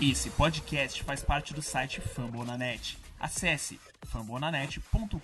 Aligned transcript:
Esse 0.00 0.30
podcast 0.30 1.02
faz 1.02 1.22
parte 1.22 1.52
do 1.52 1.60
site 1.60 2.00
Fambonanet. 2.00 2.96
Acesse 3.20 3.78
fambonanet.com.br. 4.10 5.20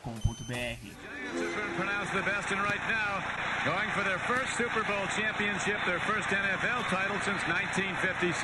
pronounced 1.77 2.13
the 2.13 2.21
best 2.21 2.53
and 2.53 2.61
right 2.61 2.85
now 2.87 3.25
going 3.65 3.89
for 3.97 4.05
their 4.05 4.19
first 4.29 4.55
Super 4.55 4.85
Bowl 4.85 5.07
championship, 5.17 5.81
their 5.87 5.99
first 6.01 6.29
NFL 6.29 6.85
title 6.93 7.17
since 7.25 7.41
1956. 7.49 8.37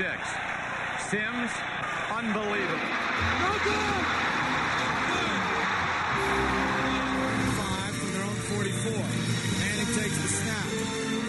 Sims, 1.13 1.53
unbelievable. 2.09 2.81
Five 7.61 7.93
from 7.93 8.11
their 8.17 8.25
own 8.25 8.41
44. 8.57 8.93
Manning 9.61 9.93
takes 10.01 10.17
the 10.17 10.29
snap. 10.33 10.67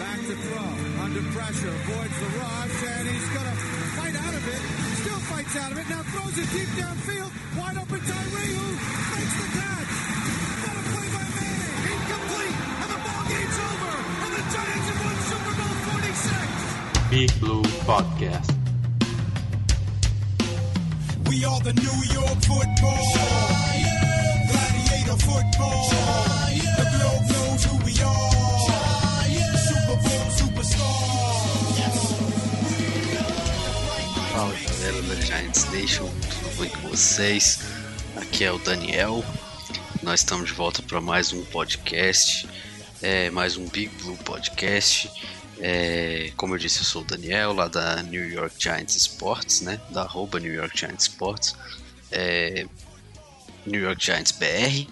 Back 0.00 0.20
to 0.24 0.34
throw. 0.48 0.72
Under 1.04 1.20
pressure. 1.36 1.68
Avoids 1.68 2.16
the 2.24 2.30
rush. 2.40 2.82
And 2.88 3.08
he's 3.08 3.28
going 3.28 3.46
to 3.52 3.56
fight 4.00 4.16
out 4.16 4.32
of 4.32 4.48
it. 4.48 4.73
Fights 5.54 5.66
out 5.66 5.72
of 5.72 5.78
it. 5.78 5.88
Now 5.88 6.02
throws 6.02 6.36
it 6.38 6.50
deep 6.50 6.68
downfield. 6.74 7.30
Wide 7.56 7.78
open 7.78 8.00
Tyree 8.00 8.54
who 8.58 8.74
makes 9.14 9.34
the 9.38 9.46
catch. 9.54 9.90
Got 10.64 10.74
a 10.74 10.82
play 10.90 11.08
by 11.14 11.22
Manning. 11.34 11.74
Incomplete. 11.94 12.58
And 12.82 12.90
the 12.90 12.98
ball 13.06 13.22
game's 13.30 13.58
over. 13.70 13.94
And 14.24 14.32
the 14.34 14.42
Giants 14.50 14.86
have 14.90 15.00
won 15.04 15.16
Super 15.30 15.54
Bowl 15.54 15.74
46. 15.94 17.10
Big 17.10 17.30
Blue 17.40 17.62
Podcast. 17.86 18.50
We 21.28 21.36
are 21.44 21.60
the 21.60 21.74
New 21.74 21.98
York 22.18 22.38
football. 22.42 23.06
Gladiator 24.50 25.18
football. 25.22 25.82
The 26.78 26.86
globe 26.94 27.26
knows 27.30 27.62
who 27.64 27.74
we 27.86 27.94
are. 28.02 28.30
Super 29.70 29.98
Bowl 30.02 30.24
superstar. 30.34 31.14
Fala 34.34 34.73
galera 34.84 35.02
da 35.02 35.14
Giants 35.14 35.64
Nation, 35.70 36.10
tudo 36.28 36.60
bem 36.60 36.68
com 36.68 36.88
vocês? 36.88 37.60
Aqui 38.16 38.44
é 38.44 38.52
o 38.52 38.58
Daniel. 38.58 39.24
Nós 40.02 40.20
estamos 40.20 40.48
de 40.48 40.52
volta 40.52 40.82
para 40.82 41.00
mais 41.00 41.32
um 41.32 41.42
podcast, 41.46 42.46
é, 43.00 43.30
mais 43.30 43.56
um 43.56 43.66
Big 43.66 43.88
Blue 44.02 44.18
Podcast. 44.18 45.10
É, 45.58 46.30
como 46.36 46.54
eu 46.54 46.58
disse, 46.58 46.80
eu 46.80 46.84
sou 46.84 47.00
o 47.00 47.04
Daniel, 47.06 47.54
lá 47.54 47.66
da 47.66 48.02
New 48.02 48.28
York 48.28 48.56
Giants 48.58 48.94
Sports, 48.94 49.62
né? 49.62 49.80
Da 49.88 50.02
arroba 50.02 50.38
New 50.38 50.52
York 50.52 50.78
Giants 50.78 51.04
Sports, 51.06 51.56
é, 52.12 52.66
New 53.64 53.80
York 53.80 54.04
Giants 54.04 54.32
BR. 54.32 54.86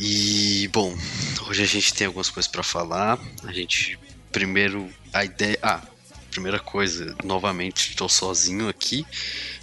E 0.00 0.68
bom, 0.72 0.98
hoje 1.46 1.62
a 1.62 1.66
gente 1.66 1.94
tem 1.94 2.08
algumas 2.08 2.28
coisas 2.28 2.50
para 2.50 2.64
falar. 2.64 3.20
A 3.44 3.52
gente 3.52 3.96
primeiro 4.32 4.92
a 5.12 5.24
ideia, 5.24 5.58
ah, 5.62 5.80
primeira 6.30 6.58
coisa, 6.58 7.16
novamente 7.24 7.90
estou 7.90 8.08
sozinho 8.08 8.68
aqui. 8.68 9.04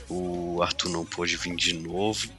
O 0.09 0.61
Arthur 0.61 0.89
não 0.89 1.05
pôde 1.05 1.35
vir 1.37 1.55
de 1.55 1.73
novo. 1.73 2.29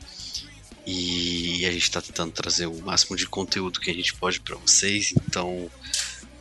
E 0.86 1.66
a 1.66 1.70
gente 1.70 1.82
está 1.82 2.00
tentando 2.00 2.32
trazer 2.32 2.66
o 2.66 2.80
máximo 2.80 3.14
de 3.14 3.26
conteúdo 3.26 3.78
que 3.78 3.90
a 3.90 3.94
gente 3.94 4.14
pode 4.14 4.40
para 4.40 4.56
vocês. 4.56 5.12
Então, 5.26 5.70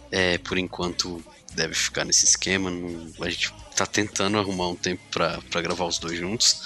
é, 0.09 0.37
por 0.37 0.57
enquanto, 0.57 1.21
deve 1.53 1.73
ficar 1.73 2.05
nesse 2.05 2.23
esquema. 2.23 2.71
Não- 2.71 3.11
a 3.19 3.29
gente 3.29 3.53
está 3.69 3.85
tentando 3.85 4.37
arrumar 4.37 4.69
um 4.69 4.75
tempo 4.75 5.01
para 5.11 5.61
gravar 5.61 5.85
os 5.85 5.99
dois 5.99 6.17
juntos. 6.17 6.61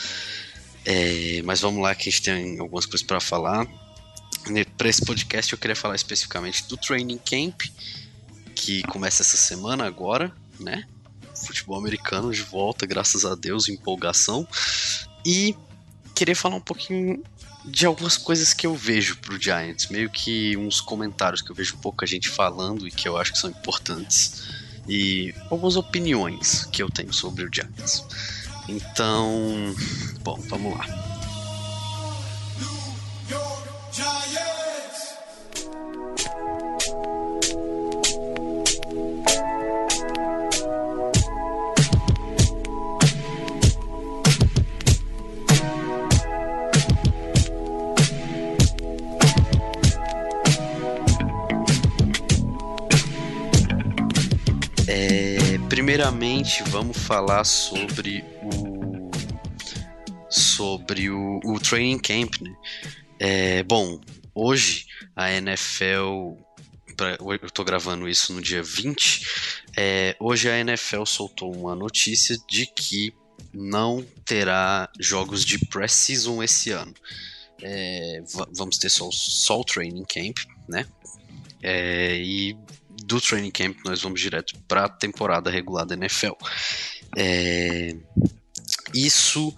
É, 0.85 1.41
mas 1.43 1.61
vamos 1.61 1.81
lá, 1.81 1.95
que 1.95 2.09
a 2.09 2.11
gente 2.11 2.21
tem 2.21 2.59
algumas 2.59 2.85
coisas 2.85 3.05
para 3.05 3.19
falar. 3.19 3.67
Para 4.77 4.89
esse 4.89 5.03
podcast, 5.03 5.51
eu 5.51 5.57
queria 5.57 5.75
falar 5.75 5.95
especificamente 5.95 6.67
do 6.67 6.77
Training 6.77 7.19
Camp, 7.19 7.61
que 8.55 8.83
começa 8.83 9.21
essa 9.23 9.37
semana 9.37 9.85
agora, 9.85 10.31
né? 10.59 10.85
Futebol 11.45 11.77
americano 11.77 12.31
de 12.31 12.41
volta, 12.41 12.85
graças 12.85 13.25
a 13.25 13.35
Deus, 13.35 13.69
empolgação. 13.69 14.47
E 15.25 15.55
queria 16.15 16.35
falar 16.35 16.55
um 16.55 16.61
pouquinho 16.61 17.23
de 17.65 17.85
algumas 17.85 18.17
coisas 18.17 18.53
que 18.53 18.65
eu 18.65 18.75
vejo 18.75 19.17
pro 19.17 19.39
Giants, 19.39 19.87
meio 19.89 20.09
que 20.09 20.57
uns 20.57 20.81
comentários 20.81 21.41
que 21.41 21.51
eu 21.51 21.55
vejo 21.55 21.77
pouca 21.77 22.07
gente 22.07 22.29
falando 22.29 22.87
e 22.87 22.91
que 22.91 23.07
eu 23.07 23.17
acho 23.17 23.33
que 23.33 23.37
são 23.37 23.49
importantes. 23.49 24.43
E 24.87 25.33
algumas 25.49 25.75
opiniões 25.75 26.65
que 26.65 26.81
eu 26.81 26.89
tenho 26.89 27.13
sobre 27.13 27.45
o 27.45 27.49
Giants. 27.53 28.03
Então, 28.67 29.75
bom, 30.23 30.39
vamos 30.47 30.77
lá. 30.77 31.10
Primeiramente, 56.01 56.63
vamos 56.63 56.97
falar 56.97 57.43
sobre 57.43 58.25
o 58.41 59.11
sobre 60.27 61.11
o, 61.11 61.39
o 61.45 61.59
training 61.59 61.99
camp, 61.99 62.41
né? 62.41 62.55
É, 63.19 63.61
bom, 63.63 64.01
hoje 64.33 64.87
a 65.15 65.31
NFL, 65.31 66.37
pra- 66.97 67.17
eu 67.19 67.51
tô 67.51 67.63
gravando 67.63 68.09
isso 68.09 68.33
no 68.33 68.41
dia 68.41 68.63
20, 68.63 69.27
é, 69.77 70.15
hoje 70.19 70.49
a 70.49 70.57
NFL 70.57 71.05
soltou 71.05 71.53
uma 71.55 71.75
notícia 71.75 72.35
de 72.49 72.65
que 72.65 73.13
não 73.53 74.03
terá 74.25 74.89
jogos 74.99 75.45
de 75.45 75.59
pré-season 75.67 76.41
esse 76.41 76.71
ano. 76.71 76.95
É, 77.61 78.23
va- 78.33 78.47
vamos 78.55 78.79
ter 78.79 78.89
só, 78.89 79.07
só 79.11 79.59
o 79.59 79.63
training 79.63 80.05
camp, 80.05 80.37
né? 80.67 80.87
É, 81.61 82.15
e 82.17 82.57
do 83.11 83.21
training 83.21 83.51
camp 83.51 83.77
nós 83.85 84.01
vamos 84.01 84.19
direto 84.21 84.57
para 84.67 84.85
a 84.85 84.89
temporada 84.89 85.49
regular 85.49 85.85
da 85.85 85.95
NFL. 85.95 86.33
É, 87.17 87.95
isso, 88.93 89.53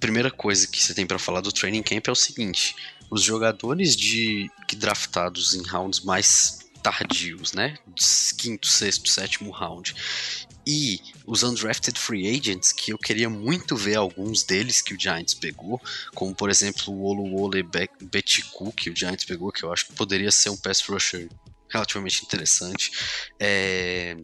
primeira 0.00 0.30
coisa 0.30 0.66
que 0.66 0.82
você 0.82 0.94
tem 0.94 1.06
para 1.06 1.18
falar 1.18 1.40
do 1.40 1.52
training 1.52 1.82
camp 1.82 2.08
é 2.08 2.10
o 2.10 2.14
seguinte: 2.14 2.74
os 3.10 3.22
jogadores 3.22 3.94
de 3.94 4.50
que 4.66 4.74
draftados 4.76 5.54
em 5.54 5.62
rounds 5.62 6.00
mais 6.00 6.58
tardios, 6.82 7.52
né, 7.52 7.76
quinto, 8.38 8.66
sexto, 8.66 9.10
sétimo 9.10 9.50
round, 9.50 9.94
e 10.66 11.00
os 11.26 11.42
undrafted 11.42 11.98
free 11.98 12.28
agents 12.28 12.72
que 12.72 12.92
eu 12.92 12.98
queria 12.98 13.28
muito 13.28 13.76
ver 13.76 13.96
alguns 13.96 14.42
deles 14.44 14.80
que 14.80 14.94
o 14.94 15.00
Giants 15.00 15.34
pegou, 15.34 15.80
como 16.14 16.34
por 16.34 16.48
exemplo 16.48 16.92
o 16.92 17.04
Oluwole 17.04 17.62
Be- 17.62 17.90
Betiku 18.00 18.72
que 18.72 18.90
o 18.90 18.96
Giants 18.96 19.24
pegou, 19.24 19.50
que 19.50 19.62
eu 19.62 19.72
acho 19.72 19.86
que 19.86 19.94
poderia 19.94 20.30
ser 20.30 20.50
um 20.50 20.56
pass 20.56 20.80
rusher 20.82 21.28
relativamente 21.70 22.24
interessante. 22.24 22.90
É, 23.38 24.16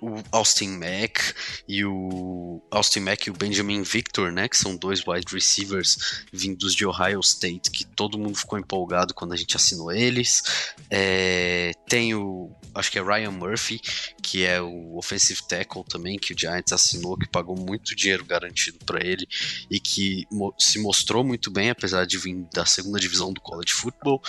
o 0.00 0.22
Austin 0.30 0.76
Mack 0.76 1.34
e 1.66 1.82
o 1.84 2.62
Austin 2.70 3.00
Mack 3.00 3.26
e 3.26 3.30
o 3.30 3.34
Benjamin 3.34 3.82
Victor, 3.82 4.30
né, 4.30 4.48
que 4.48 4.56
são 4.56 4.76
dois 4.76 5.02
wide 5.06 5.32
receivers 5.32 6.24
vindos 6.30 6.74
de 6.74 6.84
Ohio 6.84 7.20
State, 7.20 7.70
que 7.70 7.86
todo 7.86 8.18
mundo 8.18 8.36
ficou 8.36 8.58
empolgado 8.58 9.14
quando 9.14 9.32
a 9.32 9.36
gente 9.36 9.56
assinou 9.56 9.90
eles. 9.90 10.42
É, 10.90 11.72
tem 11.88 12.14
o, 12.14 12.50
acho 12.74 12.90
que 12.90 12.98
é 12.98 13.02
Ryan 13.02 13.30
Murphy, 13.30 13.80
que 14.22 14.44
é 14.44 14.60
o 14.60 14.98
offensive 14.98 15.40
tackle 15.48 15.84
também 15.84 16.18
que 16.18 16.34
o 16.34 16.38
Giants 16.38 16.72
assinou, 16.72 17.16
que 17.16 17.28
pagou 17.28 17.56
muito 17.56 17.96
dinheiro 17.96 18.26
garantido 18.26 18.78
para 18.84 19.04
ele 19.04 19.26
e 19.70 19.80
que 19.80 20.26
mo- 20.30 20.54
se 20.58 20.78
mostrou 20.78 21.24
muito 21.24 21.50
bem, 21.50 21.70
apesar 21.70 22.06
de 22.06 22.18
vir 22.18 22.46
da 22.52 22.66
segunda 22.66 23.00
divisão 23.00 23.32
do 23.32 23.40
college 23.40 23.72
football. 23.72 24.20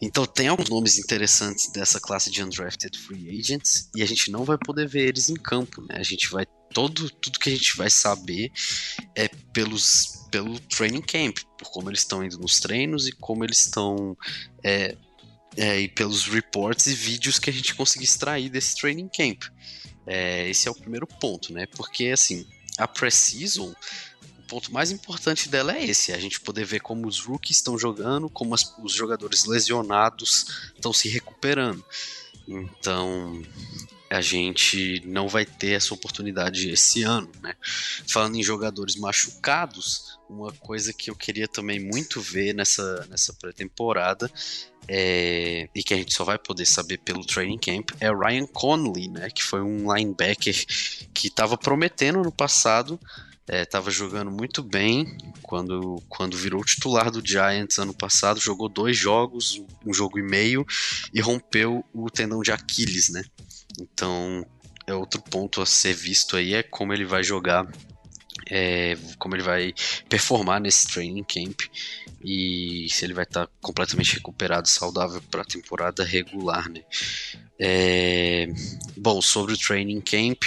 Então 0.00 0.26
tem 0.26 0.48
alguns 0.48 0.68
nomes 0.68 0.98
interessantes 0.98 1.70
dessa 1.72 1.98
classe 1.98 2.30
de 2.30 2.42
undrafted 2.42 2.98
free 2.98 3.38
agents 3.38 3.88
e 3.94 4.02
a 4.02 4.06
gente 4.06 4.30
não 4.30 4.44
vai 4.44 4.58
poder 4.58 4.86
ver 4.86 5.08
eles 5.08 5.28
em 5.28 5.36
campo, 5.36 5.80
né? 5.82 5.96
A 5.98 6.02
gente 6.02 6.28
vai 6.30 6.46
todo 6.72 7.08
tudo 7.08 7.38
que 7.38 7.48
a 7.48 7.52
gente 7.52 7.76
vai 7.76 7.88
saber 7.88 8.52
é 9.14 9.28
pelos 9.52 10.26
pelo 10.30 10.58
training 10.60 11.00
camp, 11.00 11.38
por 11.58 11.70
como 11.70 11.88
eles 11.88 12.00
estão 12.00 12.22
indo 12.22 12.38
nos 12.38 12.60
treinos 12.60 13.06
e 13.06 13.12
como 13.12 13.42
eles 13.44 13.64
estão 13.64 14.16
é, 14.62 14.96
é, 15.56 15.80
e 15.80 15.88
pelos 15.88 16.26
reports 16.26 16.86
e 16.86 16.94
vídeos 16.94 17.38
que 17.38 17.48
a 17.48 17.52
gente 17.52 17.74
conseguir 17.74 18.04
extrair 18.04 18.50
desse 18.50 18.76
training 18.76 19.08
camp. 19.08 19.44
É, 20.06 20.48
esse 20.48 20.68
é 20.68 20.70
o 20.70 20.74
primeiro 20.74 21.06
ponto, 21.06 21.52
né? 21.52 21.66
Porque 21.66 22.08
assim 22.08 22.46
a 22.76 22.86
pré-season 22.86 23.74
o 24.15 24.15
ponto 24.46 24.72
mais 24.72 24.90
importante 24.90 25.48
dela 25.48 25.76
é 25.76 25.84
esse: 25.84 26.12
a 26.12 26.18
gente 26.18 26.40
poder 26.40 26.64
ver 26.64 26.80
como 26.80 27.06
os 27.06 27.20
rookies 27.20 27.58
estão 27.58 27.78
jogando, 27.78 28.28
como 28.28 28.54
as- 28.54 28.74
os 28.82 28.92
jogadores 28.92 29.44
lesionados 29.44 30.70
estão 30.74 30.92
se 30.92 31.08
recuperando. 31.08 31.84
Então, 32.48 33.42
a 34.08 34.20
gente 34.20 35.02
não 35.04 35.28
vai 35.28 35.44
ter 35.44 35.72
essa 35.72 35.92
oportunidade 35.92 36.70
esse 36.70 37.02
ano, 37.02 37.30
né? 37.42 37.54
Falando 38.08 38.36
em 38.36 38.42
jogadores 38.42 38.94
machucados, 38.96 40.18
uma 40.28 40.52
coisa 40.52 40.92
que 40.92 41.10
eu 41.10 41.16
queria 41.16 41.48
também 41.48 41.80
muito 41.80 42.20
ver 42.20 42.54
nessa, 42.54 43.04
nessa 43.10 43.32
pré-temporada 43.34 44.30
é, 44.88 45.68
e 45.74 45.82
que 45.82 45.92
a 45.92 45.96
gente 45.96 46.14
só 46.14 46.22
vai 46.22 46.38
poder 46.38 46.66
saber 46.66 46.98
pelo 46.98 47.24
training 47.26 47.58
camp 47.58 47.90
é 47.98 48.08
Ryan 48.08 48.46
Conley, 48.46 49.08
né? 49.08 49.28
Que 49.30 49.42
foi 49.42 49.60
um 49.60 49.92
linebacker 49.92 50.54
que 51.12 51.26
estava 51.26 51.58
prometendo 51.58 52.22
no 52.22 52.30
passado 52.30 53.00
estava 53.48 53.90
é, 53.90 53.92
jogando 53.92 54.30
muito 54.30 54.62
bem 54.62 55.16
quando, 55.42 56.02
quando 56.08 56.36
virou 56.36 56.64
titular 56.64 57.10
do 57.10 57.26
Giants 57.26 57.78
ano 57.78 57.94
passado, 57.94 58.40
jogou 58.40 58.68
dois 58.68 58.96
jogos, 58.96 59.62
um 59.84 59.94
jogo 59.94 60.18
e 60.18 60.22
meio, 60.22 60.66
e 61.14 61.20
rompeu 61.20 61.84
o 61.94 62.10
tendão 62.10 62.42
de 62.42 62.50
Aquiles, 62.50 63.08
né? 63.08 63.22
Então, 63.80 64.44
é 64.86 64.94
outro 64.94 65.20
ponto 65.20 65.60
a 65.60 65.66
ser 65.66 65.94
visto 65.94 66.36
aí 66.36 66.54
é 66.54 66.62
como 66.62 66.92
ele 66.92 67.04
vai 67.04 67.22
jogar, 67.22 67.66
é, 68.50 68.96
como 69.18 69.34
ele 69.34 69.42
vai 69.42 69.74
performar 70.08 70.60
nesse 70.60 70.88
training 70.88 71.24
camp 71.24 71.60
e 72.22 72.88
se 72.90 73.04
ele 73.04 73.14
vai 73.14 73.24
estar 73.24 73.46
tá 73.46 73.52
completamente 73.60 74.14
recuperado, 74.14 74.68
saudável 74.68 75.22
para 75.30 75.42
a 75.42 75.44
temporada 75.44 76.04
regular, 76.04 76.68
né? 76.68 76.82
É, 77.58 78.48
bom, 78.96 79.22
sobre 79.22 79.54
o 79.54 79.58
training 79.58 80.00
camp, 80.00 80.42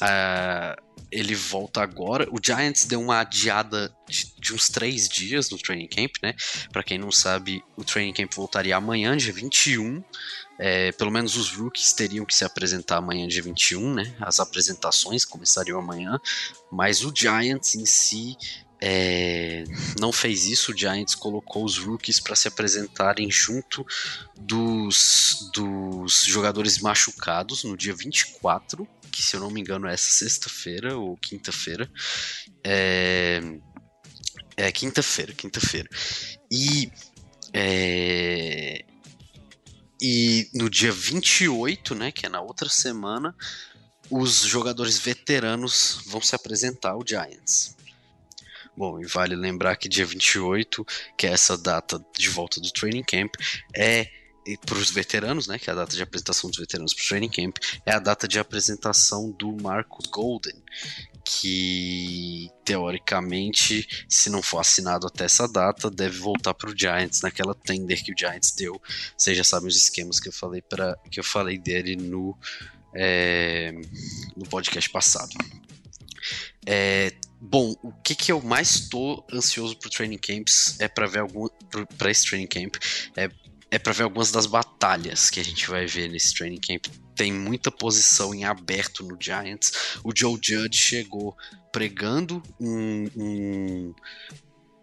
uh, 0.00 0.85
ele 1.10 1.34
volta 1.34 1.80
agora. 1.80 2.28
O 2.30 2.38
Giants 2.42 2.84
deu 2.84 3.00
uma 3.00 3.20
adiada 3.20 3.94
de, 4.08 4.32
de 4.38 4.54
uns 4.54 4.68
três 4.68 5.08
dias 5.08 5.50
no 5.50 5.58
training 5.58 5.88
camp, 5.88 6.16
né? 6.22 6.34
Para 6.72 6.82
quem 6.82 6.98
não 6.98 7.12
sabe, 7.12 7.62
o 7.76 7.84
training 7.84 8.12
camp 8.12 8.34
voltaria 8.34 8.76
amanhã, 8.76 9.16
dia 9.16 9.32
21. 9.32 10.02
É, 10.58 10.90
pelo 10.92 11.10
menos 11.10 11.36
os 11.36 11.50
rookies 11.50 11.92
teriam 11.92 12.24
que 12.24 12.34
se 12.34 12.44
apresentar 12.44 12.96
amanhã, 12.96 13.28
dia 13.28 13.42
21, 13.42 13.94
né? 13.94 14.14
As 14.20 14.40
apresentações 14.40 15.24
começariam 15.24 15.78
amanhã, 15.78 16.18
mas 16.72 17.04
o 17.04 17.12
Giants 17.14 17.74
em 17.74 17.84
si 17.84 18.36
é, 18.80 19.64
não 20.00 20.12
fez 20.12 20.44
isso. 20.44 20.72
O 20.72 20.76
Giants 20.76 21.14
colocou 21.14 21.64
os 21.64 21.78
rookies 21.78 22.20
para 22.20 22.36
se 22.36 22.48
apresentarem 22.48 23.30
junto 23.30 23.86
dos, 24.36 25.50
dos 25.52 26.24
jogadores 26.24 26.78
machucados 26.80 27.64
no 27.64 27.76
dia 27.76 27.94
24 27.94 28.86
que 29.10 29.22
se 29.22 29.36
eu 29.36 29.40
não 29.40 29.50
me 29.50 29.60
engano 29.60 29.86
é 29.86 29.94
essa 29.94 30.10
sexta-feira 30.10 30.96
ou 30.96 31.16
quinta-feira. 31.16 31.90
É, 32.64 33.40
é 34.56 34.72
quinta-feira, 34.72 35.32
quinta-feira. 35.32 35.88
E 36.50 36.90
é, 37.52 38.84
e 40.00 40.48
no 40.52 40.68
dia 40.68 40.92
28, 40.92 41.94
né, 41.94 42.12
que 42.12 42.26
é 42.26 42.28
na 42.28 42.40
outra 42.40 42.68
semana, 42.68 43.34
os 44.10 44.42
jogadores 44.42 44.98
veteranos 44.98 46.00
vão 46.06 46.20
se 46.20 46.34
apresentar 46.34 46.90
ao 46.90 47.06
Giants. 47.06 47.76
Bom, 48.76 49.00
e 49.00 49.06
vale 49.06 49.34
lembrar 49.34 49.76
que 49.76 49.88
dia 49.88 50.04
28, 50.04 50.86
que 51.16 51.26
é 51.26 51.30
essa 51.30 51.56
data 51.56 52.04
de 52.16 52.28
volta 52.28 52.60
do 52.60 52.70
training 52.70 53.02
camp, 53.02 53.34
é 53.74 54.10
para 54.64 54.78
os 54.78 54.90
veteranos, 54.90 55.46
né, 55.46 55.58
que 55.58 55.68
é 55.68 55.72
a 55.72 55.76
data 55.76 55.96
de 55.96 56.02
apresentação 56.02 56.50
dos 56.50 56.58
veteranos 56.58 56.94
para 56.94 57.02
o 57.02 57.08
training 57.08 57.28
camp, 57.28 57.56
é 57.84 57.92
a 57.92 57.98
data 57.98 58.28
de 58.28 58.38
apresentação 58.38 59.30
do 59.32 59.56
Marcus 59.60 60.06
Golden, 60.06 60.54
que 61.24 62.48
teoricamente, 62.64 64.06
se 64.08 64.30
não 64.30 64.42
for 64.42 64.60
assinado 64.60 65.06
até 65.06 65.24
essa 65.24 65.48
data, 65.48 65.90
deve 65.90 66.18
voltar 66.18 66.54
para 66.54 66.70
o 66.70 66.78
Giants 66.78 67.20
naquela 67.20 67.54
tender 67.54 68.04
que 68.04 68.12
o 68.12 68.14
Giants 68.16 68.52
deu. 68.52 68.80
Vocês 69.16 69.36
já 69.36 69.42
sabem 69.42 69.68
os 69.68 69.76
esquemas 69.76 70.20
que 70.20 70.28
eu 70.28 70.32
falei 70.32 70.62
para 70.62 70.96
que 71.10 71.18
eu 71.18 71.24
falei 71.24 71.58
dele 71.58 71.96
no 71.96 72.36
é, 72.94 73.72
no 74.36 74.46
podcast 74.48 74.88
passado. 74.88 75.32
É, 76.64 77.12
bom, 77.40 77.74
o 77.82 77.92
que, 77.92 78.14
que 78.14 78.32
eu 78.32 78.40
mais 78.40 78.70
estou 78.70 79.24
ansioso 79.32 79.76
para 79.76 79.90
training 79.90 80.18
camps 80.18 80.76
é 80.80 80.88
para 80.88 81.06
ver 81.06 81.20
algum 81.20 81.48
para 81.98 82.10
esse 82.10 82.26
training 82.26 82.46
camp 82.46 82.76
é 83.16 83.28
é 83.70 83.78
para 83.78 83.92
ver 83.92 84.04
algumas 84.04 84.30
das 84.30 84.46
batalhas 84.46 85.28
que 85.28 85.40
a 85.40 85.44
gente 85.44 85.68
vai 85.68 85.86
ver 85.86 86.08
nesse 86.08 86.34
training 86.34 86.60
camp. 86.60 86.86
Tem 87.14 87.32
muita 87.32 87.70
posição 87.70 88.34
em 88.34 88.44
aberto 88.44 89.02
no 89.04 89.16
Giants. 89.20 89.98
O 90.04 90.12
Joe 90.14 90.38
Judge 90.42 90.78
chegou 90.78 91.36
pregando 91.72 92.42
um, 92.60 93.08
um 93.16 93.94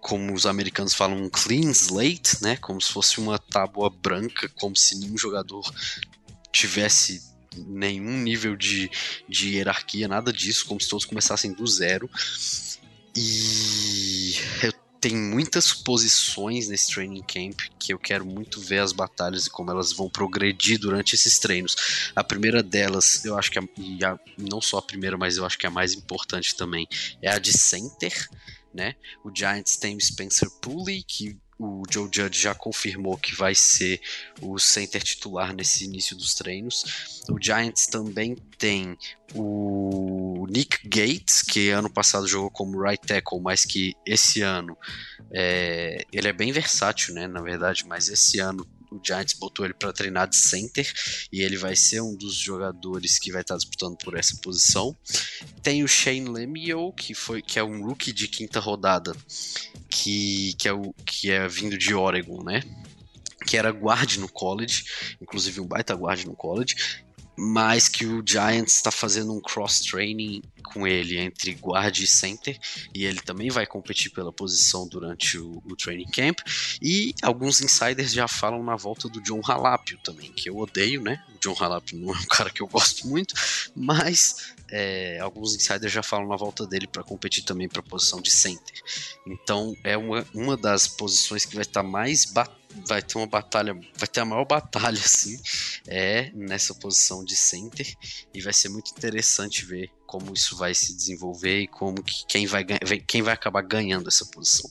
como 0.04 0.34
os 0.34 0.46
americanos 0.46 0.94
falam, 0.94 1.18
um 1.18 1.30
clean 1.30 1.72
slate, 1.72 2.44
né? 2.44 2.58
Como 2.58 2.82
se 2.82 2.92
fosse 2.92 3.20
uma 3.20 3.40
tábua 3.40 3.90
branca, 3.90 4.50
como 4.56 4.76
se 4.76 5.00
nenhum 5.00 5.18
jogador 5.18 5.64
tivesse 6.52 7.22
nenhum 7.56 8.18
nível 8.18 8.56
de, 8.56 8.92
de 9.30 9.56
hierarquia, 9.56 10.08
nada 10.08 10.34
disso, 10.34 10.66
como 10.66 10.82
se 10.82 10.90
todos 10.90 11.06
começassem 11.06 11.54
do 11.54 11.66
zero. 11.66 12.10
E 13.16 14.34
eu 14.64 14.73
tem 15.04 15.18
muitas 15.18 15.74
posições 15.74 16.70
nesse 16.70 16.94
training 16.94 17.24
camp 17.24 17.60
que 17.78 17.94
eu 17.94 18.00
quero 18.00 18.26
muito 18.26 18.62
ver 18.62 18.80
as 18.80 18.94
batalhas 18.94 19.46
e 19.46 19.50
como 19.50 19.70
elas 19.70 19.92
vão 19.92 20.10
progredir 20.10 20.80
durante 20.80 21.14
esses 21.14 21.38
treinos. 21.40 21.76
A 22.16 22.24
primeira 22.24 22.64
delas, 22.64 23.26
eu 23.26 23.38
acho 23.38 23.52
que 23.52 23.60
a, 23.60 23.64
a, 23.64 24.20
não 24.38 24.62
só 24.62 24.78
a 24.78 24.82
primeira, 24.82 25.18
mas 25.18 25.36
eu 25.36 25.46
acho 25.46 25.58
que 25.58 25.68
a 25.68 25.70
mais 25.70 25.94
importante 25.94 26.56
também 26.56 26.88
é 27.22 27.30
a 27.30 27.38
de 27.38 27.52
center. 27.52 28.30
Né? 28.74 28.96
O 29.26 29.30
Giants 29.36 29.76
tem 29.76 29.98
o 29.98 30.00
Spencer 30.00 30.50
Pulley, 30.62 31.04
que 31.04 31.38
o 31.64 31.84
Joe 31.90 32.10
Judge 32.12 32.42
já 32.42 32.54
confirmou 32.54 33.18
que 33.18 33.34
vai 33.34 33.56
ser 33.56 34.02
o 34.42 34.60
center 34.60 35.02
titular 35.02 35.54
nesse 35.54 35.86
início 35.86 36.16
dos 36.16 36.34
treinos. 36.34 37.22
O 37.30 37.42
Giants 37.42 37.88
também 37.88 38.36
tem 38.58 38.98
o 39.34 40.46
Nick 40.50 40.88
Gates, 40.88 41.42
que 41.42 41.70
ano 41.70 41.90
passado 41.90 42.28
jogou 42.28 42.52
como 42.52 42.82
right 42.82 43.06
tackle, 43.06 43.42
mas 43.42 43.64
que 43.64 43.94
esse 44.06 44.42
ano 44.42 44.78
é, 45.32 46.06
ele 46.12 46.28
é 46.28 46.34
bem 46.34 46.52
versátil, 46.52 47.14
né? 47.14 47.28
Na 47.28 47.42
verdade, 47.42 47.86
mas 47.88 48.10
esse 48.10 48.40
ano 48.40 48.68
o 48.94 49.02
Giants 49.04 49.34
botou 49.34 49.66
ele 49.66 49.74
para 49.74 49.92
treinar 49.92 50.28
de 50.28 50.36
center 50.36 50.92
e 51.32 51.42
ele 51.42 51.58
vai 51.58 51.76
ser 51.76 52.02
um 52.02 52.16
dos 52.16 52.36
jogadores 52.36 53.18
que 53.18 53.32
vai 53.32 53.42
estar 53.42 53.56
tá 53.56 53.58
disputando 53.58 53.98
por 53.98 54.16
essa 54.16 54.38
posição. 54.38 54.96
Tem 55.62 55.84
o 55.84 55.88
Shane 55.88 56.30
Lemieux, 56.30 56.94
que 56.96 57.14
foi 57.14 57.42
que 57.42 57.58
é 57.58 57.64
um 57.64 57.84
rookie 57.84 58.14
de 58.14 58.28
quinta 58.28 58.60
rodada, 58.60 59.16
que, 59.90 60.54
que, 60.58 60.68
é, 60.68 60.74
o, 60.74 60.94
que 61.06 61.32
é 61.32 61.48
vindo 61.48 61.78
de 61.78 61.94
Oregon, 61.94 62.44
né? 62.44 62.62
Que 63.46 63.58
era 63.58 63.70
guard 63.72 64.18
no 64.18 64.30
college, 64.30 64.86
inclusive 65.22 65.60
um 65.60 65.68
baita 65.68 65.94
guard 65.94 66.26
no 66.26 66.36
college, 66.36 66.76
mas 67.36 67.88
que 67.88 68.06
o 68.06 68.24
Giants 68.26 68.76
está 68.76 68.92
fazendo 68.92 69.34
um 69.34 69.42
cross-training 69.42 70.42
com 70.64 70.88
ele 70.88 71.20
entre 71.20 71.52
guard 71.52 71.98
e 72.00 72.08
center, 72.08 72.58
e 72.94 73.06
ele 73.06 73.22
também 73.22 73.50
vai 73.50 73.66
competir 73.66 74.12
pela 74.12 74.32
posição 74.32 74.88
durante 74.88 75.38
o, 75.38 75.62
o, 75.66 75.76
training 75.76 76.10
camp. 76.10 76.40
E 76.82 77.14
alguns 77.22 77.62
insiders 77.62 78.12
já 78.12 78.28
falam 78.28 78.64
na 78.64 78.76
volta 78.76 79.08
do 79.08 79.22
John 79.22 79.42
Halapio 79.44 80.00
também, 80.04 80.32
que 80.32 80.50
eu 80.50 80.58
odeio, 80.58 81.02
né? 81.02 81.24
O 81.36 81.40
John 81.40 81.56
Halapio 81.60 82.00
não 82.00 82.14
é 82.14 82.18
um 82.18 82.26
cara 82.26 82.50
que 82.50 82.62
eu 82.62 82.68
gosto 82.68 83.08
muito, 83.08 83.36
mas 83.76 84.54
é, 84.72 85.20
alguns 85.20 85.54
insiders 85.56 85.92
já 85.92 86.02
falam 86.02 86.28
na 86.28 86.36
volta 86.36 86.66
dele 86.66 86.88
para 86.88 87.04
competir 87.04 87.44
também 87.44 87.70
para 87.70 87.82
a 87.82 87.84
posição 87.84 88.22
de 88.22 88.32
center. 88.32 88.82
Então 89.28 89.76
é 89.84 89.96
uma, 89.98 90.26
uma 90.34 90.58
das 90.58 90.88
posições 90.88 91.46
que 91.46 91.56
vai 91.56 91.64
estar 91.64 91.84
mais 91.84 92.26
batendo 92.26 92.63
vai 92.88 93.02
ter 93.02 93.18
uma 93.18 93.28
batalha, 93.28 93.74
vai 93.96 94.08
ter 94.08 94.22
a 94.22 94.26
maior 94.26 94.46
batalha 94.46 95.00
assim, 95.00 95.40
é 95.88 96.32
nessa 96.34 96.74
posição 96.76 97.24
de 97.24 97.36
center 97.36 97.96
e 98.34 98.42
vai 98.42 98.54
ser 98.54 98.70
muito 98.70 98.92
interessante 98.92 99.66
ver 99.66 99.92
como 100.06 100.34
isso 100.34 100.56
vai 100.56 100.74
se 100.74 100.96
desenvolver 100.96 101.62
e 101.62 101.68
como 101.68 102.04
que 102.04 102.26
quem 102.28 102.46
vai 102.46 102.64
quem 103.08 103.22
vai 103.22 103.34
acabar 103.34 103.62
ganhando 103.62 104.08
essa 104.08 104.26
posição. 104.26 104.70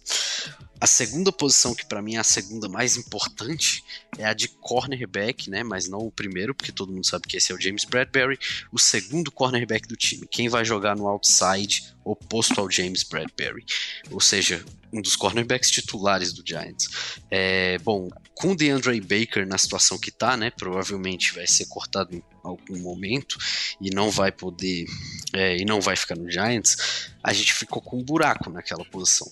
A 0.83 0.87
segunda 0.87 1.31
posição, 1.31 1.77
que 1.77 1.87
para 1.87 2.03
mim 2.03 2.17
é 2.17 2.19
a 2.19 2.25
segunda 2.25 2.69
mais 2.69 2.97
importante, 2.97 3.85
é 4.19 4.25
a 4.25 4.35
de 4.35 4.49
cornerback, 4.49 5.49
né? 5.49 5.63
Mas 5.63 5.89
não 5.89 6.01
o 6.01 6.11
primeiro, 6.11 6.53
porque 6.53 6.73
todo 6.73 6.93
mundo 6.93 7.07
sabe 7.07 7.29
que 7.29 7.37
esse 7.37 7.53
é 7.53 7.55
o 7.55 7.61
James 7.61 7.85
Bradbury. 7.85 8.37
O 8.73 8.81
segundo 8.81 9.31
cornerback 9.31 9.87
do 9.87 9.95
time. 9.95 10.27
Quem 10.27 10.49
vai 10.49 10.65
jogar 10.65 10.97
no 10.97 11.07
outside 11.07 11.95
oposto 12.05 12.61
ao 12.61 12.69
James 12.69 13.05
Bradbury. 13.05 13.65
Ou 14.11 14.21
seja, 14.21 14.65
um 14.93 15.01
dos 15.01 15.15
cornerbacks 15.15 15.71
titulares 15.71 16.33
do 16.33 16.43
Giants. 16.45 16.89
É, 17.31 17.79
bom, 17.79 18.11
com 18.35 18.51
o 18.51 18.57
DeAndre 18.57 19.01
Baker 19.01 19.47
na 19.47 19.59
situação 19.59 19.97
que 19.97 20.11
tá, 20.11 20.37
né? 20.37 20.51
Provavelmente 20.51 21.33
vai 21.33 21.47
ser 21.47 21.67
cortado 21.67 22.13
em 22.13 22.21
algum 22.43 22.79
momento 22.79 23.37
e 23.81 23.91
não 23.91 24.11
vai 24.11 24.33
poder. 24.33 24.87
É, 25.33 25.57
e 25.57 25.65
não 25.65 25.81
vai 25.81 25.97
ficar 25.97 26.17
no 26.17 26.31
Giants. 26.31 27.11
A 27.23 27.33
gente 27.33 27.55
ficou 27.55 27.81
com 27.81 27.99
um 27.99 28.05
buraco 28.05 28.51
naquela 28.51 28.85
posição. 28.85 29.31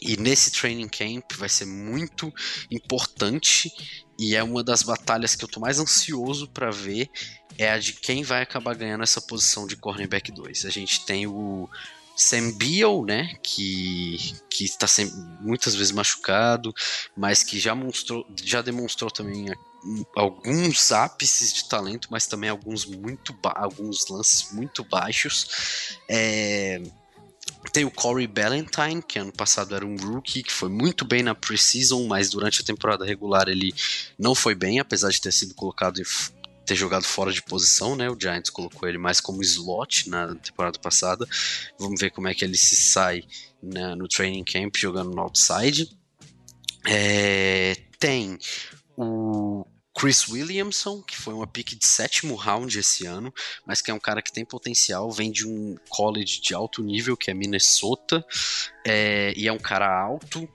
E 0.00 0.16
nesse 0.16 0.50
training 0.50 0.88
camp 0.88 1.32
vai 1.36 1.48
ser 1.48 1.64
muito 1.64 2.32
importante 2.70 3.70
e 4.18 4.34
é 4.34 4.42
uma 4.42 4.62
das 4.62 4.82
batalhas 4.82 5.36
que 5.36 5.44
eu 5.44 5.48
tô 5.48 5.60
mais 5.60 5.78
ansioso 5.78 6.48
para 6.48 6.70
ver 6.72 7.08
é 7.58 7.70
a 7.70 7.78
de 7.78 7.92
quem 7.92 8.22
vai 8.22 8.42
acabar 8.42 8.74
ganhando 8.74 9.04
essa 9.04 9.20
posição 9.20 9.66
de 9.66 9.76
cornerback 9.76 10.32
2. 10.32 10.64
A 10.64 10.70
gente 10.70 11.04
tem 11.04 11.26
o 11.26 11.68
Sam 12.16 12.52
Beal, 12.52 13.04
né, 13.04 13.34
que 13.42 14.34
que 14.50 14.64
está 14.64 14.86
sempre, 14.86 15.14
muitas 15.40 15.74
vezes 15.74 15.92
machucado, 15.92 16.74
mas 17.16 17.42
que 17.42 17.58
já 17.58 17.74
mostrou, 17.74 18.26
já 18.42 18.60
demonstrou 18.60 19.10
também 19.10 19.46
alguns 20.14 20.92
ápices 20.92 21.52
de 21.52 21.68
talento, 21.68 22.08
mas 22.10 22.26
também 22.26 22.50
alguns 22.50 22.84
muito 22.84 23.36
alguns 23.42 24.08
lances 24.08 24.52
muito 24.52 24.84
baixos. 24.84 25.96
É, 26.08 26.82
tem 27.72 27.84
o 27.84 27.90
Corey 27.90 28.26
Ballantyne, 28.26 29.02
que 29.02 29.18
ano 29.18 29.32
passado 29.32 29.74
era 29.74 29.86
um 29.86 29.96
rookie, 29.96 30.42
que 30.42 30.52
foi 30.52 30.68
muito 30.68 31.04
bem 31.04 31.22
na 31.22 31.34
preseason, 31.34 32.06
mas 32.06 32.30
durante 32.30 32.60
a 32.60 32.64
temporada 32.64 33.04
regular 33.04 33.48
ele 33.48 33.74
não 34.18 34.34
foi 34.34 34.54
bem, 34.54 34.78
apesar 34.78 35.10
de 35.10 35.20
ter 35.20 35.32
sido 35.32 35.54
colocado 35.54 36.00
ter 36.72 36.76
jogado 36.76 37.04
fora 37.04 37.30
de 37.30 37.42
posição, 37.42 37.94
né? 37.94 38.08
O 38.08 38.18
Giants 38.18 38.48
colocou 38.48 38.88
ele 38.88 38.96
mais 38.96 39.20
como 39.20 39.42
slot 39.42 40.08
na 40.08 40.34
temporada 40.36 40.78
passada. 40.78 41.28
Vamos 41.78 42.00
ver 42.00 42.10
como 42.10 42.28
é 42.28 42.34
que 42.34 42.44
ele 42.44 42.56
se 42.56 42.76
sai 42.76 43.24
né, 43.62 43.94
no 43.94 44.08
training 44.08 44.42
camp 44.42 44.74
jogando 44.76 45.10
no 45.10 45.20
outside. 45.20 45.90
É, 46.86 47.76
tem 47.98 48.38
o 48.96 49.66
Chris 49.94 50.26
Williamson, 50.26 51.02
que 51.02 51.14
foi 51.14 51.34
uma 51.34 51.46
pick 51.46 51.76
de 51.76 51.86
sétimo 51.86 52.34
round 52.34 52.78
esse 52.78 53.04
ano, 53.04 53.32
mas 53.66 53.82
que 53.82 53.90
é 53.90 53.94
um 53.94 54.00
cara 54.00 54.22
que 54.22 54.32
tem 54.32 54.44
potencial, 54.44 55.10
vem 55.10 55.30
de 55.30 55.46
um 55.46 55.76
college 55.90 56.40
de 56.40 56.54
alto 56.54 56.82
nível, 56.82 57.18
que 57.18 57.30
é 57.30 57.34
Minnesota, 57.34 58.24
é, 58.86 59.34
e 59.36 59.46
é 59.46 59.52
um 59.52 59.58
cara 59.58 59.86
alto, 59.86 60.48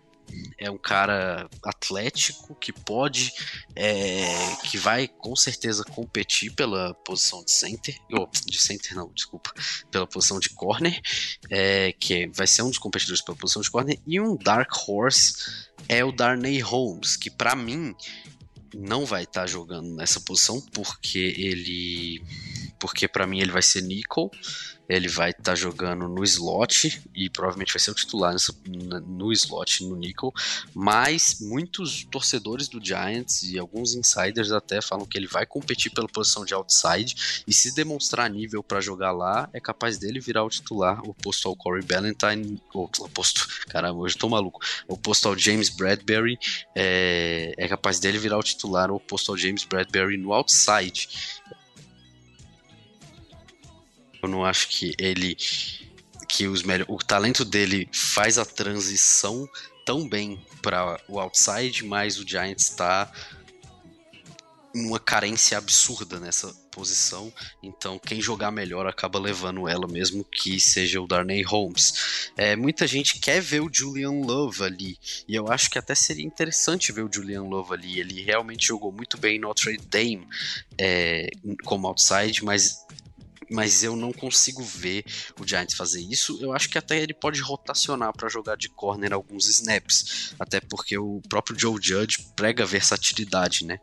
é 0.57 0.69
um 0.69 0.77
cara 0.77 1.49
atlético 1.63 2.55
que 2.55 2.73
pode, 2.73 3.31
é, 3.75 4.25
que 4.63 4.77
vai 4.77 5.07
com 5.07 5.35
certeza 5.35 5.83
competir 5.83 6.53
pela 6.53 6.93
posição 6.93 7.43
de 7.43 7.51
center, 7.51 7.95
ou 8.11 8.29
de 8.45 8.59
center 8.59 8.95
não, 8.95 9.11
desculpa, 9.13 9.53
pela 9.91 10.07
posição 10.07 10.39
de 10.39 10.49
corner, 10.49 10.99
é, 11.49 11.93
que 11.93 12.27
vai 12.27 12.47
ser 12.47 12.63
um 12.63 12.69
dos 12.69 12.79
competidores 12.79 13.21
pela 13.21 13.37
posição 13.37 13.61
de 13.61 13.69
corner, 13.69 13.99
e 14.05 14.19
um 14.19 14.35
dark 14.35 14.71
horse 14.87 15.67
é 15.87 16.03
o 16.03 16.11
Darnay 16.11 16.59
Holmes, 16.59 17.15
que 17.15 17.29
para 17.29 17.55
mim 17.55 17.95
não 18.73 19.05
vai 19.05 19.23
estar 19.23 19.41
tá 19.41 19.47
jogando 19.47 19.95
nessa 19.95 20.19
posição 20.19 20.61
porque 20.73 21.35
ele 21.37 22.21
porque 22.79 23.07
para 23.07 23.27
mim 23.27 23.39
ele 23.39 23.51
vai 23.51 23.61
ser 23.61 23.81
nickel 23.81 24.31
ele 24.89 25.07
vai 25.07 25.31
estar 25.31 25.43
tá 25.43 25.55
jogando 25.55 26.07
no 26.07 26.23
slot 26.23 27.01
e 27.13 27.29
provavelmente 27.29 27.73
vai 27.73 27.79
ser 27.79 27.91
o 27.91 27.95
titular 27.95 28.31
nessa, 28.31 28.55
no 29.05 29.31
slot, 29.33 29.83
no 29.83 29.95
nickel. 29.95 30.33
Mas 30.73 31.39
muitos 31.41 32.05
torcedores 32.05 32.67
do 32.67 32.83
Giants 32.83 33.43
e 33.43 33.59
alguns 33.59 33.95
insiders 33.95 34.51
até 34.51 34.81
falam 34.81 35.05
que 35.05 35.17
ele 35.17 35.27
vai 35.27 35.45
competir 35.45 35.91
pela 35.91 36.07
posição 36.07 36.45
de 36.45 36.53
outside 36.53 37.43
e 37.45 37.53
se 37.53 37.75
demonstrar 37.75 38.29
nível 38.29 38.63
para 38.63 38.79
jogar 38.79 39.11
lá, 39.11 39.49
é 39.51 39.59
capaz 39.59 39.97
dele 39.97 40.19
virar 40.19 40.43
o 40.43 40.49
titular, 40.49 41.01
oposto 41.07 41.49
ao 41.49 41.55
Corey 41.55 41.83
Ballantyne, 41.83 42.61
ou 42.73 42.89
oposto, 42.99 43.47
caramba, 43.67 43.99
hoje 43.99 44.17
tô 44.17 44.29
maluco, 44.29 44.59
oposto 44.87 45.27
ao 45.27 45.37
James 45.37 45.69
Bradbury, 45.69 46.37
é, 46.75 47.53
é 47.57 47.67
capaz 47.67 47.99
dele 47.99 48.17
virar 48.17 48.37
o 48.37 48.43
titular, 48.43 48.91
oposto 48.91 49.31
ao 49.31 49.37
James 49.37 49.63
Bradbury 49.65 50.17
no 50.17 50.31
outside. 50.33 51.09
Eu 54.21 54.29
não 54.29 54.45
acho 54.45 54.69
que 54.69 54.93
ele. 54.97 55.37
que 56.27 56.47
os 56.47 56.63
melhor, 56.63 56.85
o 56.89 56.97
talento 56.97 57.45
dele 57.45 57.89
faz 57.91 58.37
a 58.37 58.45
transição 58.45 59.47
tão 59.85 60.07
bem 60.07 60.39
para 60.61 60.99
o 61.07 61.19
outside, 61.19 61.85
mas 61.85 62.19
o 62.19 62.27
Giants 62.27 62.69
está 62.69 63.11
numa 64.75 64.99
carência 64.99 65.57
absurda 65.57 66.19
nessa 66.19 66.53
posição, 66.71 67.33
então 67.63 67.97
quem 67.97 68.21
jogar 68.21 68.51
melhor 68.51 68.85
acaba 68.85 69.17
levando 69.17 69.67
ela 69.67 69.87
mesmo 69.87 70.23
que 70.23 70.59
seja 70.59 71.01
o 71.01 71.07
Darnay 71.07 71.41
Holmes. 71.41 72.29
É, 72.37 72.55
muita 72.55 72.85
gente 72.85 73.19
quer 73.19 73.41
ver 73.41 73.61
o 73.61 73.69
Julian 73.71 74.11
Love 74.11 74.63
ali, 74.63 74.99
e 75.27 75.33
eu 75.35 75.51
acho 75.51 75.69
que 75.71 75.79
até 75.79 75.95
seria 75.95 76.25
interessante 76.25 76.91
ver 76.91 77.03
o 77.03 77.09
Julian 77.11 77.43
Love 77.43 77.73
ali. 77.73 77.99
Ele 77.99 78.21
realmente 78.21 78.67
jogou 78.67 78.91
muito 78.91 79.17
bem 79.17 79.39
no 79.39 79.47
Notre 79.47 79.77
Dame 79.77 80.27
é, 80.77 81.29
como 81.63 81.87
outside, 81.87 82.43
mas 82.43 82.85
mas 83.49 83.83
eu 83.83 83.95
não 83.95 84.11
consigo 84.11 84.63
ver 84.63 85.03
o 85.39 85.47
Giants 85.47 85.75
fazer 85.75 86.01
isso. 86.01 86.37
Eu 86.41 86.53
acho 86.53 86.69
que 86.69 86.77
até 86.77 86.99
ele 87.01 87.13
pode 87.13 87.41
rotacionar 87.41 88.13
para 88.13 88.29
jogar 88.29 88.57
de 88.57 88.69
corner 88.69 89.13
alguns 89.13 89.47
snaps, 89.47 90.33
até 90.39 90.59
porque 90.59 90.97
o 90.97 91.21
próprio 91.27 91.57
Joe 91.57 91.79
Judge 91.81 92.27
prega 92.35 92.65
versatilidade, 92.65 93.65
né? 93.65 93.79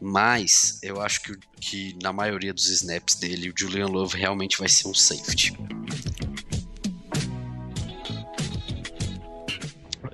Mas 0.00 0.78
eu 0.82 1.00
acho 1.00 1.22
que, 1.22 1.36
que 1.60 1.98
na 2.02 2.12
maioria 2.12 2.52
dos 2.52 2.68
snaps 2.68 3.14
dele, 3.14 3.50
o 3.50 3.54
Julian 3.56 3.86
Love 3.86 4.18
realmente 4.18 4.58
vai 4.58 4.68
ser 4.68 4.88
um 4.88 4.94
safety. 4.94 5.56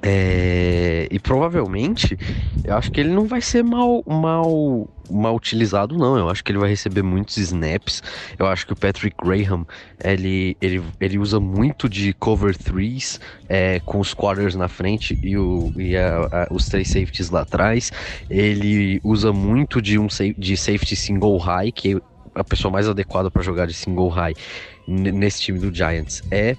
É, 0.03 1.07
e 1.11 1.19
provavelmente, 1.19 2.19
eu 2.65 2.75
acho 2.75 2.91
que 2.91 3.01
ele 3.01 3.11
não 3.11 3.27
vai 3.27 3.41
ser 3.43 3.63
mal, 3.63 4.03
mal, 4.07 4.89
mal 5.11 5.37
utilizado, 5.37 5.97
não. 5.97 6.17
Eu 6.17 6.29
acho 6.31 6.43
que 6.43 6.51
ele 6.51 6.59
vai 6.59 6.71
receber 6.71 7.03
muitos 7.03 7.37
snaps. 7.37 8.03
Eu 8.39 8.47
acho 8.47 8.67
que 8.67 8.73
o 8.73 8.77
Patrick 8.77 9.15
Graham, 9.23 9.67
ele, 10.03 10.57
ele, 10.61 10.83
ele 11.01 11.19
usa 11.19 11.39
muito 11.39 11.89
de 11.89 12.15
cover 12.15 12.57
threes, 12.57 13.21
é, 13.49 13.81
com 13.81 14.01
os 14.01 14.15
quarters 14.15 14.55
na 14.55 14.69
frente 14.69 15.19
e, 15.23 15.37
o, 15.37 15.73
e 15.77 15.97
a, 15.97 16.19
a, 16.19 16.49
os 16.51 16.67
três 16.67 16.89
safeties 16.89 17.29
lá 17.29 17.43
atrás. 17.43 17.93
Ele 18.31 19.01
usa 19.05 19.33
muito 19.33 19.83
de 19.83 19.99
um 19.99 20.07
de 20.37 20.57
safety 20.57 20.97
single 20.97 21.37
high, 21.37 21.71
que 21.71 21.97
é 21.97 22.01
a 22.35 22.45
pessoa 22.45 22.73
mais 22.73 22.89
adequada 22.89 23.31
para 23.31 23.43
jogar 23.43 23.67
de 23.67 23.75
single 23.75 24.09
high 24.09 24.35
nesse 24.87 25.43
time 25.43 25.59
do 25.59 25.75
Giants 25.75 26.23
é 26.31 26.57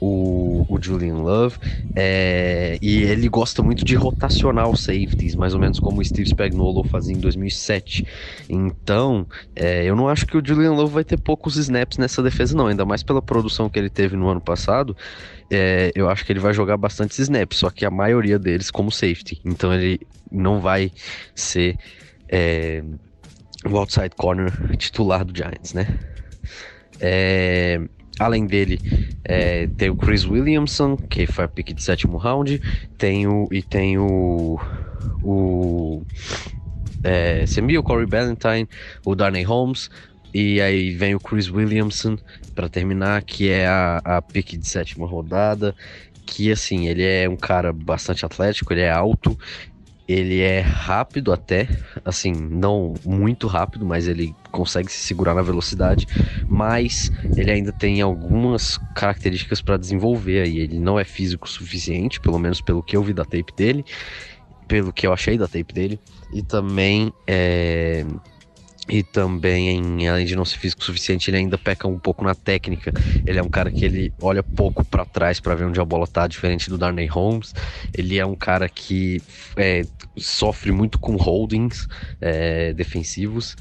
o, 0.00 0.64
o 0.68 0.78
Julian 0.80 1.16
Love, 1.16 1.56
é, 1.94 2.78
e 2.80 3.02
ele 3.02 3.28
gosta 3.28 3.62
muito 3.62 3.84
de 3.84 3.94
rotacionar 3.94 4.68
os 4.68 4.80
safeties, 4.84 5.34
mais 5.34 5.54
ou 5.54 5.60
menos 5.60 5.80
como 5.80 6.00
o 6.00 6.04
Steve 6.04 6.28
Spagnuolo 6.28 6.84
fazia 6.84 7.14
em 7.14 7.20
2007. 7.20 8.04
Então, 8.48 9.26
é, 9.56 9.84
eu 9.84 9.96
não 9.96 10.08
acho 10.08 10.26
que 10.26 10.36
o 10.36 10.42
Julian 10.44 10.72
Love 10.72 10.92
vai 10.92 11.04
ter 11.04 11.16
poucos 11.16 11.56
snaps 11.56 11.98
nessa 11.98 12.22
defesa, 12.22 12.56
não, 12.56 12.68
ainda 12.68 12.84
mais 12.84 13.02
pela 13.02 13.20
produção 13.20 13.68
que 13.68 13.78
ele 13.78 13.90
teve 13.90 14.16
no 14.16 14.28
ano 14.28 14.40
passado. 14.40 14.96
É, 15.50 15.90
eu 15.94 16.08
acho 16.08 16.24
que 16.24 16.32
ele 16.32 16.40
vai 16.40 16.52
jogar 16.52 16.76
bastante 16.76 17.20
snaps, 17.20 17.58
só 17.58 17.70
que 17.70 17.84
a 17.84 17.90
maioria 17.90 18.38
deles 18.38 18.70
como 18.70 18.92
safety. 18.92 19.40
Então, 19.44 19.72
ele 19.74 20.00
não 20.30 20.60
vai 20.60 20.92
ser 21.34 21.76
é, 22.28 22.84
o 23.68 23.76
outside 23.76 24.10
corner 24.16 24.52
titular 24.76 25.24
do 25.24 25.36
Giants, 25.36 25.72
né? 25.72 25.98
É, 27.00 27.80
Além 28.18 28.46
dele, 28.46 28.80
é, 29.24 29.68
tem 29.76 29.90
o 29.90 29.96
Chris 29.96 30.24
Williamson, 30.24 30.96
que 30.96 31.26
foi 31.26 31.44
a 31.44 31.48
pick 31.48 31.72
de 31.72 31.82
sétimo 31.82 32.16
round, 32.16 32.60
tem 32.96 33.26
o, 33.26 33.48
e 33.52 33.62
tem 33.62 33.98
o. 33.98 34.58
o 35.22 36.02
é, 37.04 37.44
Corey 37.84 38.06
Ballantyne, 38.06 38.68
o 39.04 39.14
Darnay 39.14 39.44
Holmes, 39.44 39.88
e 40.34 40.60
aí 40.60 40.90
vem 40.90 41.14
o 41.14 41.20
Chris 41.20 41.48
Williamson 41.48 42.16
para 42.54 42.68
terminar, 42.68 43.22
que 43.22 43.48
é 43.48 43.66
a, 43.66 44.00
a 44.04 44.22
pick 44.22 44.56
de 44.56 44.66
sétima 44.66 45.06
rodada. 45.06 45.74
Que 46.26 46.52
assim, 46.52 46.88
ele 46.88 47.02
é 47.02 47.26
um 47.28 47.36
cara 47.36 47.72
bastante 47.72 48.26
atlético, 48.26 48.72
ele 48.72 48.82
é 48.82 48.90
alto, 48.90 49.38
ele 50.08 50.40
é 50.40 50.60
rápido 50.60 51.32
até, 51.32 51.68
assim, 52.02 52.32
não 52.32 52.94
muito 53.04 53.46
rápido, 53.46 53.84
mas 53.84 54.08
ele 54.08 54.34
consegue 54.50 54.90
se 54.90 55.00
segurar 55.00 55.34
na 55.34 55.42
velocidade, 55.42 56.06
mas 56.48 57.12
ele 57.36 57.50
ainda 57.50 57.70
tem 57.72 58.00
algumas 58.00 58.78
características 58.94 59.60
para 59.60 59.76
desenvolver 59.76 60.40
aí. 60.40 60.60
Ele 60.60 60.78
não 60.78 60.98
é 60.98 61.04
físico 61.04 61.46
suficiente, 61.46 62.18
pelo 62.20 62.38
menos 62.38 62.62
pelo 62.62 62.82
que 62.82 62.96
eu 62.96 63.02
vi 63.02 63.12
da 63.12 63.24
tape 63.24 63.52
dele, 63.54 63.84
pelo 64.66 64.94
que 64.94 65.06
eu 65.06 65.12
achei 65.12 65.36
da 65.36 65.46
tape 65.46 65.74
dele, 65.74 66.00
e 66.32 66.42
também 66.42 67.12
é 67.26 68.04
e 68.88 69.02
também, 69.02 70.08
além 70.08 70.24
de 70.24 70.34
não 70.34 70.44
ser 70.44 70.56
físico 70.56 70.82
suficiente, 70.82 71.28
ele 71.28 71.36
ainda 71.36 71.58
peca 71.58 71.86
um 71.86 71.98
pouco 71.98 72.24
na 72.24 72.34
técnica. 72.34 72.92
Ele 73.26 73.38
é 73.38 73.42
um 73.42 73.48
cara 73.48 73.70
que 73.70 73.84
ele 73.84 74.12
olha 74.20 74.42
pouco 74.42 74.82
para 74.82 75.04
trás 75.04 75.38
para 75.38 75.54
ver 75.54 75.66
onde 75.66 75.78
a 75.78 75.84
bola 75.84 76.06
tá, 76.06 76.26
diferente 76.26 76.70
do 76.70 76.78
Darnay 76.78 77.06
Holmes. 77.06 77.54
Ele 77.92 78.18
é 78.18 78.24
um 78.24 78.34
cara 78.34 78.66
que 78.66 79.20
é, 79.56 79.82
sofre 80.16 80.72
muito 80.72 80.98
com 80.98 81.16
holdings 81.16 81.86
é, 82.18 82.72
defensivos. 82.72 83.56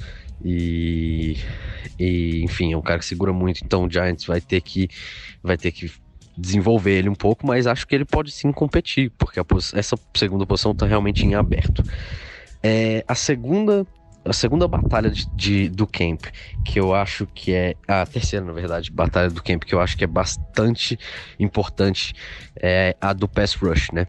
E, 0.46 1.38
e, 2.00 2.42
enfim, 2.44 2.72
é 2.72 2.78
um 2.78 2.82
cara 2.82 3.00
que 3.00 3.06
segura 3.06 3.34
muito. 3.34 3.62
Então 3.66 3.86
o 3.86 3.92
Giants 3.92 4.26
vai 4.26 4.40
ter 4.40 4.62
que, 4.62 4.88
vai 5.44 5.58
ter 5.58 5.74
que 5.74 5.92
desenvolver 6.38 6.92
ele 6.92 7.10
um 7.10 7.16
pouco, 7.16 7.46
mas 7.46 7.68
acho 7.68 7.86
que 7.86 7.96
ele 7.96 8.06
pode 8.06 8.32
sim 8.32 8.52
competir, 8.52 9.12
porque 9.18 9.42
essa 9.74 9.98
segunda 10.16 10.46
posição 10.46 10.72
está 10.72 10.86
realmente 10.86 11.26
em 11.26 11.36
aberto. 11.36 11.84
É, 12.64 13.04
a 13.08 13.16
segunda 13.16 13.86
a 14.28 14.34
segunda 14.34 14.68
batalha 14.68 15.10
de, 15.10 15.26
de, 15.36 15.70
do 15.70 15.88
camp, 15.88 16.26
que 16.64 16.80
eu 16.80 16.94
acho 16.94 17.26
que 17.28 17.54
é. 17.54 17.76
A 17.88 18.06
terceira, 18.06 18.46
na 18.46 18.52
verdade, 18.52 18.92
batalha 18.92 19.30
do 19.30 19.42
camp, 19.42 19.64
que 19.64 19.74
eu 19.74 19.80
acho 19.80 19.98
que 19.98 20.04
é 20.04 20.08
bastante 20.08 21.00
importante, 21.40 22.14
é 22.62 22.96
a 23.00 23.14
do 23.14 23.28
pass 23.28 23.56
rush, 23.56 23.90
né? 23.92 24.08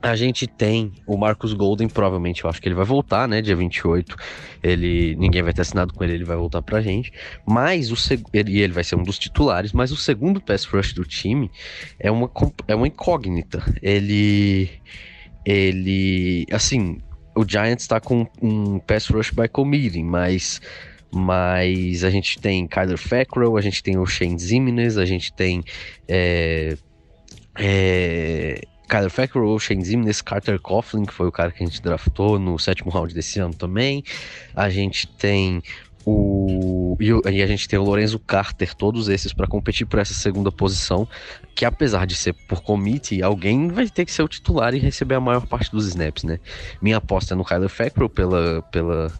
A 0.00 0.16
gente 0.16 0.46
tem 0.46 0.92
o 1.06 1.16
Marcus 1.16 1.54
Golden, 1.54 1.88
provavelmente 1.88 2.44
eu 2.44 2.50
acho 2.50 2.60
que 2.60 2.68
ele 2.68 2.74
vai 2.74 2.84
voltar, 2.84 3.26
né? 3.26 3.40
Dia 3.40 3.56
28. 3.56 4.14
Ele, 4.62 5.16
ninguém 5.16 5.42
vai 5.42 5.54
ter 5.54 5.62
assinado 5.62 5.94
com 5.94 6.04
ele, 6.04 6.12
ele 6.12 6.24
vai 6.24 6.36
voltar 6.36 6.60
pra 6.60 6.82
gente. 6.82 7.10
Mas 7.46 7.90
o 7.90 7.96
ele, 8.34 8.60
ele 8.60 8.72
vai 8.72 8.84
ser 8.84 8.96
um 8.96 9.02
dos 9.02 9.18
titulares, 9.18 9.72
mas 9.72 9.92
o 9.92 9.96
segundo 9.96 10.42
pass 10.42 10.66
rush 10.66 10.92
do 10.92 11.04
time 11.04 11.50
é 11.98 12.10
uma, 12.10 12.30
é 12.68 12.74
uma 12.74 12.86
incógnita. 12.86 13.64
Ele. 13.80 14.70
Ele. 15.46 16.44
Assim, 16.52 17.00
o 17.34 17.44
Giants 17.46 17.84
está 17.84 18.00
com 18.00 18.26
um 18.40 18.78
pass 18.78 19.08
rush 19.08 19.30
by 19.30 19.48
committee, 19.48 20.02
mas 20.02 20.60
mas 21.10 22.02
a 22.02 22.10
gente 22.10 22.40
tem 22.40 22.66
Kyler 22.66 22.98
Fackrell, 22.98 23.56
a 23.56 23.60
gente 23.60 23.82
tem 23.82 23.96
o 23.96 24.04
Shane 24.04 24.36
Zimenez, 24.36 24.98
a 24.98 25.04
gente 25.04 25.32
tem 25.32 25.62
é, 26.08 26.76
é, 27.56 28.60
Kyler 28.88 29.10
Fackrell, 29.10 29.58
Shane 29.60 29.84
Zimenez, 29.84 30.20
Carter 30.20 30.60
Coughlin, 30.60 31.04
que 31.04 31.14
foi 31.14 31.28
o 31.28 31.32
cara 31.32 31.52
que 31.52 31.62
a 31.62 31.66
gente 31.66 31.80
draftou 31.80 32.38
no 32.38 32.58
sétimo 32.58 32.90
round 32.90 33.14
desse 33.14 33.38
ano 33.38 33.54
também. 33.54 34.02
A 34.54 34.68
gente 34.68 35.06
tem 35.06 35.62
o, 36.06 36.96
e, 37.00 37.08
e, 37.08 37.42
a 37.42 37.46
gente 37.46 37.68
tem 37.68 37.78
o 37.78 37.82
Lorenzo 37.82 38.18
Carter, 38.18 38.74
todos 38.74 39.08
esses 39.08 39.32
para 39.32 39.46
competir 39.46 39.86
por 39.86 39.98
essa 39.98 40.14
segunda 40.14 40.52
posição, 40.52 41.08
que 41.54 41.64
apesar 41.64 42.06
de 42.06 42.14
ser 42.14 42.34
por 42.46 42.62
committee, 42.62 43.22
alguém 43.22 43.68
vai 43.68 43.88
ter 43.88 44.04
que 44.04 44.12
ser 44.12 44.22
o 44.22 44.28
titular 44.28 44.74
e 44.74 44.78
receber 44.78 45.14
a 45.14 45.20
maior 45.20 45.46
parte 45.46 45.70
dos 45.70 45.86
snaps, 45.86 46.24
né? 46.24 46.38
Minha 46.82 46.98
aposta 46.98 47.34
é 47.34 47.36
no 47.36 47.44
Kyler 47.44 47.68
Fackrell 47.68 48.08
pela, 48.08 48.62
pela, 48.70 49.12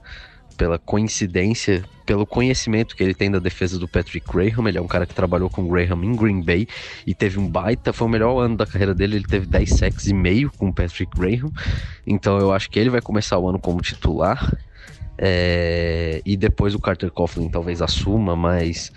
pela 0.56 0.78
coincidência, 0.78 1.84
pelo 2.04 2.26
conhecimento 2.26 2.94
que 2.94 3.02
ele 3.02 3.14
tem 3.14 3.30
da 3.30 3.38
defesa 3.38 3.78
do 3.78 3.88
Patrick 3.88 4.26
Graham. 4.30 4.68
Ele 4.68 4.78
é 4.78 4.82
um 4.82 4.86
cara 4.86 5.06
que 5.06 5.14
trabalhou 5.14 5.48
com 5.48 5.62
o 5.62 5.68
Graham 5.68 6.04
em 6.04 6.14
Green 6.14 6.42
Bay 6.42 6.66
e 7.06 7.14
teve 7.14 7.38
um 7.38 7.48
baita, 7.48 7.92
foi 7.92 8.06
o 8.06 8.10
melhor 8.10 8.38
ano 8.40 8.56
da 8.56 8.66
carreira 8.66 8.94
dele. 8.94 9.16
Ele 9.16 9.26
teve 9.26 9.46
10 9.46 9.70
sacks 9.70 10.06
e 10.06 10.14
meio 10.14 10.50
com 10.52 10.68
o 10.68 10.72
Patrick 10.72 11.10
Graham. 11.18 11.50
Então 12.06 12.38
eu 12.38 12.52
acho 12.52 12.70
que 12.70 12.78
ele 12.78 12.90
vai 12.90 13.00
começar 13.00 13.38
o 13.38 13.48
ano 13.48 13.58
como 13.58 13.80
titular. 13.80 14.54
É, 15.18 16.21
e 16.25 16.37
depois 16.37 16.75
o 16.75 16.80
Carter 16.80 17.11
Coughlin 17.11 17.49
talvez 17.49 17.80
assuma, 17.80 18.35
mas 18.35 18.90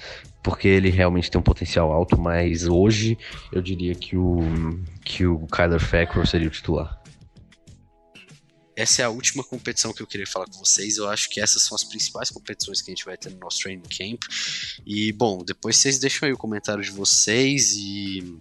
porque 0.43 0.67
ele 0.67 0.89
realmente 0.89 1.29
tem 1.29 1.39
um 1.39 1.43
potencial 1.43 1.91
alto, 1.91 2.17
mas 2.17 2.65
hoje 2.65 3.17
eu 3.51 3.61
diria 3.61 3.93
que 3.93 4.15
o 4.15 4.39
que 5.03 5.25
o 5.25 5.45
Kyler 5.47 5.79
Fackrell 5.79 6.25
seria 6.25 6.47
o 6.47 6.51
titular. 6.51 7.01
Essa 8.75 9.01
é 9.01 9.05
a 9.05 9.09
última 9.09 9.43
competição 9.43 9.91
que 9.91 10.03
eu 10.03 10.07
queria 10.07 10.27
falar 10.27 10.45
com 10.45 10.59
vocês. 10.59 10.97
Eu 10.97 11.09
acho 11.09 11.29
que 11.31 11.41
essas 11.41 11.63
são 11.63 11.75
as 11.75 11.83
principais 11.83 12.29
competições 12.29 12.79
que 12.79 12.91
a 12.91 12.93
gente 12.93 13.03
vai 13.03 13.17
ter 13.17 13.31
no 13.31 13.39
nosso 13.39 13.59
training 13.59 13.81
camp. 13.81 14.21
E 14.85 15.11
bom, 15.11 15.43
depois 15.43 15.77
vocês 15.77 15.97
deixam 15.97 16.27
aí 16.27 16.33
o 16.33 16.37
comentário 16.37 16.83
de 16.83 16.91
vocês 16.91 17.73
e 17.75 18.37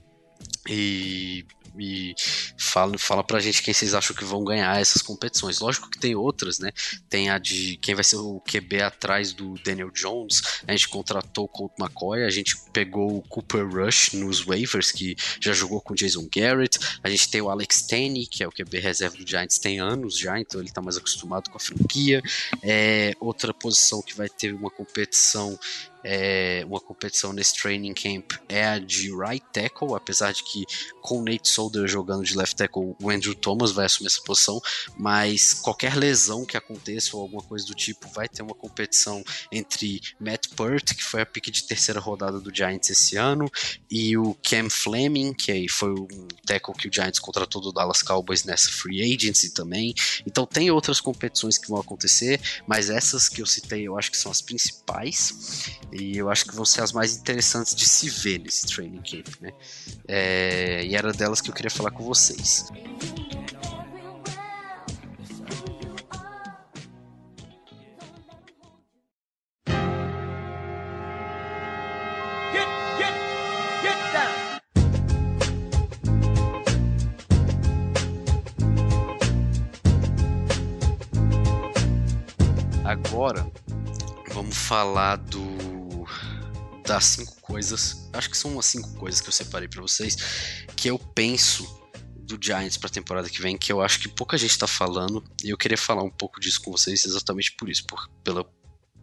e 0.68 1.44
e 1.78 2.14
fala, 2.58 2.98
fala 2.98 3.24
pra 3.24 3.40
gente 3.40 3.62
quem 3.62 3.72
vocês 3.72 3.94
acham 3.94 4.14
que 4.14 4.24
vão 4.24 4.44
ganhar 4.44 4.80
essas 4.80 5.02
competições. 5.02 5.60
Lógico 5.60 5.90
que 5.90 5.98
tem 5.98 6.14
outras, 6.14 6.58
né? 6.58 6.70
Tem 7.08 7.30
a 7.30 7.38
de 7.38 7.76
quem 7.78 7.94
vai 7.94 8.04
ser 8.04 8.16
o 8.16 8.40
QB 8.40 8.82
atrás 8.82 9.32
do 9.32 9.54
Daniel 9.64 9.90
Jones. 9.90 10.42
A 10.66 10.72
gente 10.72 10.88
contratou 10.88 11.44
o 11.44 11.48
Colt 11.48 11.72
McCoy, 11.78 12.24
a 12.24 12.30
gente 12.30 12.56
pegou 12.72 13.18
o 13.18 13.22
Cooper 13.22 13.68
Rush 13.68 14.12
nos 14.12 14.40
waivers, 14.40 14.92
que 14.92 15.16
já 15.40 15.52
jogou 15.52 15.80
com 15.80 15.92
o 15.92 15.96
Jason 15.96 16.28
Garrett. 16.34 16.78
A 17.02 17.08
gente 17.08 17.30
tem 17.30 17.40
o 17.40 17.50
Alex 17.50 17.82
Tenney, 17.82 18.26
que 18.26 18.42
é 18.42 18.48
o 18.48 18.52
QB 18.52 18.78
reserva 18.78 19.16
do 19.16 19.28
Giants, 19.28 19.58
tem 19.58 19.80
anos 19.80 20.18
já, 20.18 20.38
então 20.38 20.60
ele 20.60 20.70
tá 20.70 20.80
mais 20.80 20.96
acostumado 20.96 21.50
com 21.50 21.56
a 21.56 21.60
franquia. 21.60 22.22
É, 22.62 23.12
outra 23.20 23.52
posição 23.52 24.02
que 24.02 24.14
vai 24.14 24.28
ter 24.28 24.52
uma 24.54 24.70
competição 24.70 25.58
é, 26.08 26.64
uma 26.68 26.78
competição 26.78 27.32
nesse 27.32 27.60
training 27.60 27.92
camp 27.92 28.34
é 28.48 28.64
a 28.64 28.78
de 28.78 29.10
right 29.12 29.44
tackle, 29.52 29.94
apesar 29.94 30.32
de 30.32 30.44
que 30.44 30.64
com 31.02 31.18
o 31.18 31.24
Nate 31.24 31.48
Solder 31.48 31.88
jogando 31.88 32.24
de 32.24 32.36
left 32.36 32.54
tackle, 32.54 32.94
o 33.02 33.10
Andrew 33.10 33.34
Thomas 33.34 33.72
vai 33.72 33.86
assumir 33.86 34.06
essa 34.06 34.22
posição, 34.22 34.60
mas 34.96 35.52
qualquer 35.52 35.96
lesão 35.96 36.44
que 36.44 36.56
aconteça 36.56 37.16
ou 37.16 37.22
alguma 37.22 37.42
coisa 37.42 37.66
do 37.66 37.74
tipo, 37.74 38.08
vai 38.14 38.28
ter 38.28 38.42
uma 38.42 38.54
competição 38.54 39.24
entre 39.50 40.00
Matt 40.20 40.46
Pert, 40.56 40.94
que 40.94 41.02
foi 41.02 41.22
a 41.22 41.26
pick 41.26 41.50
de 41.50 41.64
terceira 41.64 41.98
rodada 41.98 42.40
do 42.40 42.54
Giants 42.54 42.88
esse 42.88 43.16
ano, 43.16 43.50
e 43.90 44.16
o 44.16 44.32
Cam 44.48 44.70
Fleming, 44.70 45.34
que 45.34 45.68
foi 45.68 45.90
um 45.90 46.28
tackle 46.46 46.74
que 46.74 46.88
o 46.88 46.92
Giants 46.92 47.18
contratou 47.18 47.60
do 47.60 47.72
Dallas 47.72 48.02
Cowboys 48.02 48.44
nessa 48.44 48.70
free 48.70 49.02
agency 49.12 49.52
também. 49.52 49.92
Então 50.24 50.46
tem 50.46 50.70
outras 50.70 51.00
competições 51.00 51.58
que 51.58 51.68
vão 51.68 51.80
acontecer, 51.80 52.40
mas 52.64 52.90
essas 52.90 53.28
que 53.28 53.42
eu 53.42 53.46
citei 53.46 53.82
eu 53.88 53.98
acho 53.98 54.10
que 54.10 54.16
são 54.16 54.30
as 54.30 54.40
principais. 54.40 55.76
E 55.98 56.18
eu 56.18 56.28
acho 56.28 56.44
que 56.44 56.54
vão 56.54 56.64
ser 56.64 56.82
as 56.82 56.92
mais 56.92 57.16
interessantes 57.16 57.74
de 57.74 57.86
se 57.86 58.10
ver 58.10 58.38
nesse 58.40 58.66
training 58.66 59.00
camp, 59.02 59.28
né? 59.40 59.50
É, 60.06 60.84
e 60.84 60.94
era 60.94 61.12
delas 61.12 61.40
que 61.40 61.48
eu 61.48 61.54
queria 61.54 61.70
falar 61.70 61.90
com 61.90 62.04
vocês. 62.04 62.66
Agora 82.84 83.50
vamos 84.32 84.56
falar 84.56 85.16
do 85.16 85.55
das 86.86 87.04
cinco 87.04 87.40
coisas, 87.40 88.08
acho 88.12 88.30
que 88.30 88.36
são 88.36 88.52
umas 88.52 88.66
cinco 88.66 88.94
coisas 88.94 89.20
que 89.20 89.28
eu 89.28 89.32
separei 89.32 89.68
para 89.68 89.82
vocês, 89.82 90.16
que 90.76 90.88
eu 90.88 90.98
penso 90.98 91.66
do 92.16 92.38
Giants 92.40 92.76
para 92.76 92.88
a 92.88 92.92
temporada 92.92 93.28
que 93.28 93.40
vem, 93.40 93.56
que 93.56 93.72
eu 93.72 93.80
acho 93.80 94.00
que 94.00 94.08
pouca 94.08 94.38
gente 94.38 94.50
está 94.50 94.66
falando, 94.66 95.22
e 95.44 95.50
eu 95.50 95.58
queria 95.58 95.78
falar 95.78 96.02
um 96.02 96.10
pouco 96.10 96.40
disso 96.40 96.60
com 96.62 96.70
vocês 96.70 97.04
exatamente 97.04 97.52
por 97.56 97.68
isso, 97.68 97.84
por, 97.86 98.08
pela, 98.22 98.44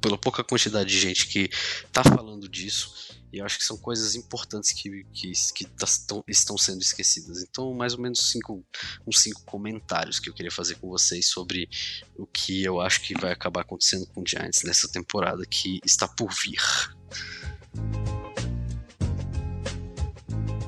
pela 0.01 0.17
pouca 0.17 0.43
quantidade 0.43 0.89
de 0.89 0.99
gente 0.99 1.27
que 1.27 1.49
está 1.85 2.03
falando 2.03 2.49
disso, 2.49 3.13
e 3.33 3.39
eu 3.39 3.45
acho 3.45 3.57
que 3.57 3.65
são 3.65 3.77
coisas 3.77 4.13
importantes 4.13 4.71
que, 4.71 5.03
que, 5.11 5.31
que 5.55 5.65
tá, 5.65 5.87
tão, 6.07 6.23
estão 6.27 6.55
sendo 6.55 6.83
esquecidas. 6.83 7.41
Então, 7.41 7.73
mais 7.73 7.95
ou 7.95 7.99
menos 7.99 8.29
cinco, 8.29 8.63
uns 9.07 9.21
cinco 9.21 9.43
comentários 9.43 10.19
que 10.19 10.29
eu 10.29 10.33
queria 10.35 10.51
fazer 10.51 10.75
com 10.75 10.87
vocês 10.87 11.29
sobre 11.29 11.67
o 12.15 12.27
que 12.27 12.63
eu 12.63 12.79
acho 12.79 13.01
que 13.01 13.19
vai 13.19 13.31
acabar 13.31 13.61
acontecendo 13.61 14.05
com 14.05 14.21
o 14.21 14.23
Giants 14.27 14.61
nessa 14.63 14.87
temporada 14.87 15.43
que 15.47 15.79
está 15.83 16.07
por 16.07 16.31
vir. 16.31 16.61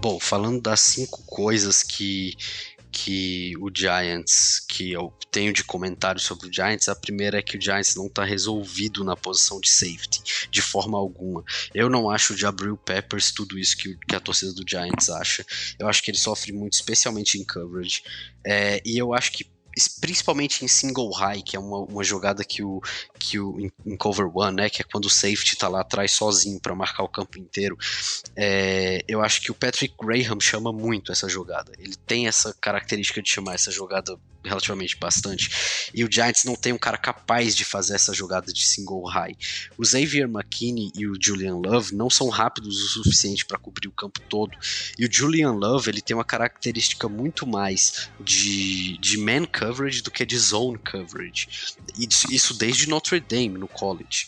Bom, 0.01 0.19
falando 0.19 0.61
das 0.61 0.81
cinco 0.81 1.23
coisas 1.25 1.81
que, 1.81 2.37
que 2.91 3.53
o 3.59 3.71
Giants, 3.75 4.59
que 4.59 4.91
eu 4.91 5.11
tenho 5.31 5.51
de 5.51 5.63
comentário 5.63 6.21
sobre 6.21 6.47
o 6.47 6.53
Giants, 6.53 6.87
a 6.87 6.95
primeira 6.95 7.39
é 7.39 7.41
que 7.41 7.57
o 7.57 7.61
Giants 7.61 7.95
não 7.95 8.05
está 8.05 8.23
resolvido 8.23 9.03
na 9.03 9.17
posição 9.17 9.59
de 9.59 9.67
safety, 9.67 10.47
de 10.49 10.61
forma 10.61 10.97
alguma. 10.97 11.43
Eu 11.73 11.89
não 11.89 12.09
acho 12.09 12.35
de 12.35 12.45
Abril 12.45 12.77
Peppers 12.77 13.31
tudo 13.31 13.57
isso 13.57 13.75
que, 13.75 13.97
que, 14.07 14.15
a 14.15 14.19
torcida 14.19 14.53
do 14.53 14.63
Giants 14.65 15.09
acha. 15.09 15.45
Eu 15.79 15.89
acho 15.89 16.03
que 16.03 16.11
ele 16.11 16.17
sofre 16.17 16.53
muito, 16.53 16.73
especialmente 16.73 17.37
em 17.39 17.43
coverage. 17.43 18.03
É, 18.45 18.81
e 18.85 18.97
eu 18.97 19.13
acho 19.13 19.31
que 19.31 19.54
principalmente 19.99 20.63
em 20.63 20.67
single 20.67 21.11
high, 21.11 21.41
que 21.41 21.55
é 21.55 21.59
uma, 21.59 21.79
uma 21.79 22.03
jogada 22.03 22.43
que 22.43 22.63
o, 22.63 22.81
que 23.19 23.39
o 23.39 23.59
em, 23.85 23.97
cover 23.97 24.29
one, 24.33 24.55
né, 24.55 24.69
que 24.69 24.81
é 24.81 24.85
quando 24.85 25.05
o 25.05 25.09
safety 25.09 25.57
tá 25.57 25.67
lá 25.67 25.81
atrás 25.81 26.11
sozinho 26.11 26.59
para 26.59 26.75
marcar 26.75 27.03
o 27.03 27.09
campo 27.09 27.37
inteiro. 27.37 27.77
É, 28.35 29.03
eu 29.07 29.21
acho 29.21 29.41
que 29.41 29.51
o 29.51 29.55
Patrick 29.55 29.95
Graham 29.99 30.39
chama 30.39 30.71
muito 30.71 31.11
essa 31.11 31.27
jogada. 31.27 31.71
Ele 31.77 31.95
tem 32.07 32.27
essa 32.27 32.53
característica 32.53 33.21
de 33.21 33.29
chamar 33.29 33.55
essa 33.55 33.71
jogada 33.71 34.17
relativamente 34.45 34.97
bastante. 34.97 35.89
E 35.93 36.03
o 36.03 36.11
Giants 36.11 36.43
não 36.45 36.55
tem 36.55 36.71
um 36.71 36.77
cara 36.77 36.97
capaz 36.97 37.55
de 37.55 37.65
fazer 37.65 37.95
essa 37.95 38.13
jogada 38.13 38.53
de 38.53 38.65
single 38.65 39.03
high. 39.05 39.35
O 39.77 39.85
Xavier 39.85 40.27
McKinney 40.29 40.91
e 40.95 41.07
o 41.07 41.15
Julian 41.19 41.55
Love 41.55 41.95
não 41.95 42.09
são 42.09 42.29
rápidos 42.29 42.81
o 42.83 42.87
suficiente 42.87 43.45
para 43.45 43.57
cobrir 43.57 43.87
o 43.87 43.91
campo 43.91 44.21
todo. 44.29 44.55
E 44.97 45.05
o 45.05 45.11
Julian 45.11 45.51
Love 45.51 45.89
ele 45.89 46.01
tem 46.01 46.15
uma 46.15 46.23
característica 46.23 47.09
muito 47.09 47.47
mais 47.47 48.09
de, 48.19 48.97
de 48.99 49.17
man 49.17 49.45
coverage 49.65 50.01
do 50.01 50.11
que 50.11 50.25
de 50.25 50.37
zone 50.37 50.77
coverage. 50.77 51.47
Isso 51.97 52.53
desde 52.53 52.87
Notre 52.87 53.19
Dame 53.19 53.57
no 53.57 53.67
college 53.67 54.27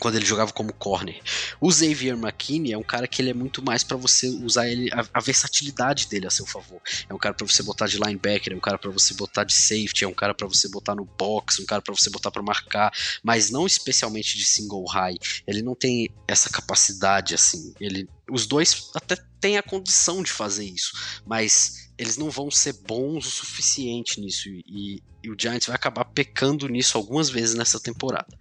quando 0.00 0.16
ele 0.16 0.24
jogava 0.24 0.50
como 0.50 0.72
corner. 0.72 1.20
O 1.60 1.70
Xavier 1.70 2.16
McKinney 2.16 2.72
é 2.72 2.78
um 2.78 2.82
cara 2.82 3.06
que 3.06 3.20
ele 3.20 3.30
é 3.30 3.34
muito 3.34 3.62
mais 3.62 3.84
para 3.84 3.98
você 3.98 4.28
usar 4.28 4.66
ele 4.66 4.90
a, 4.92 5.06
a, 5.12 5.20
versatilidade 5.20 6.08
dele 6.08 6.26
a 6.26 6.30
seu 6.30 6.46
favor. 6.46 6.80
É 7.06 7.12
um 7.12 7.18
cara 7.18 7.34
para 7.34 7.46
você 7.46 7.62
botar 7.62 7.86
de 7.86 7.98
linebacker, 7.98 8.54
é 8.54 8.56
um 8.56 8.60
cara 8.60 8.78
para 8.78 8.90
você 8.90 9.12
botar 9.12 9.44
de 9.44 9.52
safety, 9.52 10.04
é 10.04 10.08
um 10.08 10.14
cara 10.14 10.34
para 10.34 10.48
você 10.48 10.68
botar 10.68 10.94
no 10.94 11.04
box, 11.04 11.60
um 11.60 11.66
cara 11.66 11.82
para 11.82 11.94
você 11.94 12.08
botar 12.08 12.30
para 12.30 12.42
marcar, 12.42 12.90
mas 13.22 13.50
não 13.50 13.66
especialmente 13.66 14.38
de 14.38 14.44
single 14.46 14.86
high. 14.86 15.18
Ele 15.46 15.60
não 15.60 15.74
tem 15.74 16.08
essa 16.26 16.48
capacidade 16.48 17.34
assim. 17.34 17.74
Ele 17.78 18.08
os 18.30 18.46
dois 18.46 18.90
até 18.94 19.16
têm 19.40 19.58
a 19.58 19.62
condição 19.62 20.22
de 20.22 20.30
fazer 20.30 20.64
isso, 20.64 20.92
mas 21.26 21.89
eles 22.00 22.16
não 22.16 22.30
vão 22.30 22.50
ser 22.50 22.72
bons 22.72 23.26
o 23.26 23.30
suficiente 23.30 24.18
nisso 24.22 24.48
e, 24.48 25.02
e, 25.22 25.30
o 25.30 25.36
Giants 25.38 25.66
vai 25.66 25.76
acabar 25.76 26.06
pecando 26.06 26.66
nisso 26.66 26.96
algumas 26.96 27.28
vezes 27.28 27.54
nessa 27.54 27.78
temporada. 27.78 28.34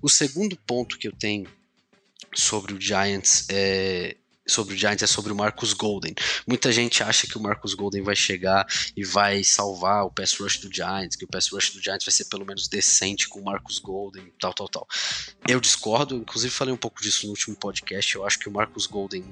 O 0.00 0.08
segundo 0.08 0.56
ponto 0.56 0.96
que 0.96 1.08
eu 1.08 1.12
tenho 1.12 1.50
sobre 2.32 2.72
o 2.72 2.80
Giants 2.80 3.46
é 3.50 4.16
sobre 4.46 4.74
o 4.74 4.76
Giants 4.76 5.02
é 5.02 5.06
sobre 5.06 5.32
o 5.32 5.36
Marcus 5.36 5.72
Golden. 5.72 6.14
Muita 6.46 6.70
gente 6.70 7.02
acha 7.02 7.26
que 7.26 7.36
o 7.36 7.40
Marcus 7.40 7.74
Golden 7.74 8.02
vai 8.02 8.14
chegar 8.14 8.64
e 8.96 9.02
vai 9.02 9.42
salvar 9.42 10.04
o 10.04 10.10
pass 10.10 10.34
rush 10.34 10.58
do 10.58 10.72
Giants, 10.72 11.16
que 11.16 11.24
o 11.24 11.28
pass 11.28 11.48
rush 11.48 11.70
do 11.70 11.82
Giants 11.82 12.04
vai 12.04 12.12
ser 12.12 12.26
pelo 12.26 12.44
menos 12.44 12.68
decente 12.68 13.26
com 13.26 13.40
o 13.40 13.44
Marcus 13.44 13.78
Golden, 13.78 14.30
tal, 14.38 14.52
tal, 14.52 14.68
tal. 14.68 14.86
Eu 15.48 15.58
discordo, 15.58 16.14
inclusive 16.14 16.52
falei 16.52 16.72
um 16.72 16.76
pouco 16.76 17.02
disso 17.02 17.26
no 17.26 17.30
último 17.30 17.56
podcast. 17.56 18.14
Eu 18.14 18.24
acho 18.24 18.38
que 18.38 18.48
o 18.48 18.52
Marcus 18.52 18.86
Golden 18.86 19.24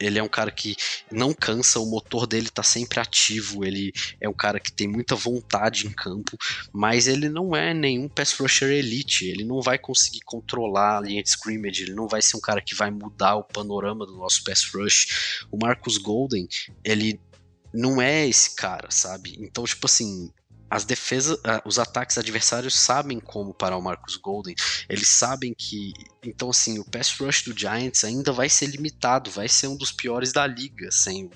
ele 0.00 0.18
é 0.18 0.22
um 0.22 0.28
cara 0.28 0.50
que 0.50 0.74
não 1.10 1.34
cansa, 1.34 1.78
o 1.78 1.86
motor 1.86 2.26
dele 2.26 2.48
tá 2.48 2.62
sempre 2.62 2.98
ativo, 2.98 3.64
ele 3.64 3.92
é 4.20 4.28
um 4.28 4.34
cara 4.34 4.58
que 4.58 4.72
tem 4.72 4.88
muita 4.88 5.14
vontade 5.14 5.86
em 5.86 5.92
campo, 5.92 6.36
mas 6.72 7.06
ele 7.06 7.28
não 7.28 7.54
é 7.54 7.74
nenhum 7.74 8.08
pass 8.08 8.32
rusher 8.32 8.70
elite, 8.70 9.26
ele 9.26 9.44
não 9.44 9.60
vai 9.60 9.78
conseguir 9.78 10.20
controlar 10.24 10.98
a 10.98 11.00
linha 11.00 11.22
de 11.22 11.28
scrimmage, 11.28 11.82
ele 11.82 11.94
não 11.94 12.08
vai 12.08 12.22
ser 12.22 12.36
um 12.36 12.40
cara 12.40 12.62
que 12.62 12.74
vai 12.74 12.90
mudar 12.90 13.36
o 13.36 13.44
panorama 13.44 14.06
do 14.06 14.16
nosso 14.16 14.42
pass 14.42 14.64
rush. 14.74 15.44
O 15.50 15.58
Marcus 15.58 15.98
Golden, 15.98 16.48
ele 16.82 17.20
não 17.72 18.00
é 18.00 18.26
esse 18.26 18.54
cara, 18.56 18.90
sabe? 18.90 19.36
Então, 19.38 19.64
tipo 19.64 19.86
assim, 19.86 20.32
as 20.70 20.84
defesas, 20.84 21.36
uh, 21.38 21.60
os 21.64 21.78
ataques 21.78 22.16
adversários 22.16 22.78
sabem 22.78 23.18
como 23.18 23.52
parar 23.52 23.76
o 23.76 23.82
Marcus 23.82 24.16
Golden. 24.16 24.54
Eles 24.88 25.08
sabem 25.08 25.52
que. 25.52 25.92
Então, 26.22 26.50
assim, 26.50 26.78
o 26.78 26.84
pass 26.84 27.10
rush 27.18 27.42
do 27.42 27.58
Giants 27.58 28.04
ainda 28.04 28.32
vai 28.32 28.48
ser 28.48 28.66
limitado, 28.66 29.30
vai 29.30 29.48
ser 29.48 29.66
um 29.66 29.76
dos 29.76 29.90
piores 29.90 30.32
da 30.32 30.46
liga 30.46 30.90
sem 30.92 31.28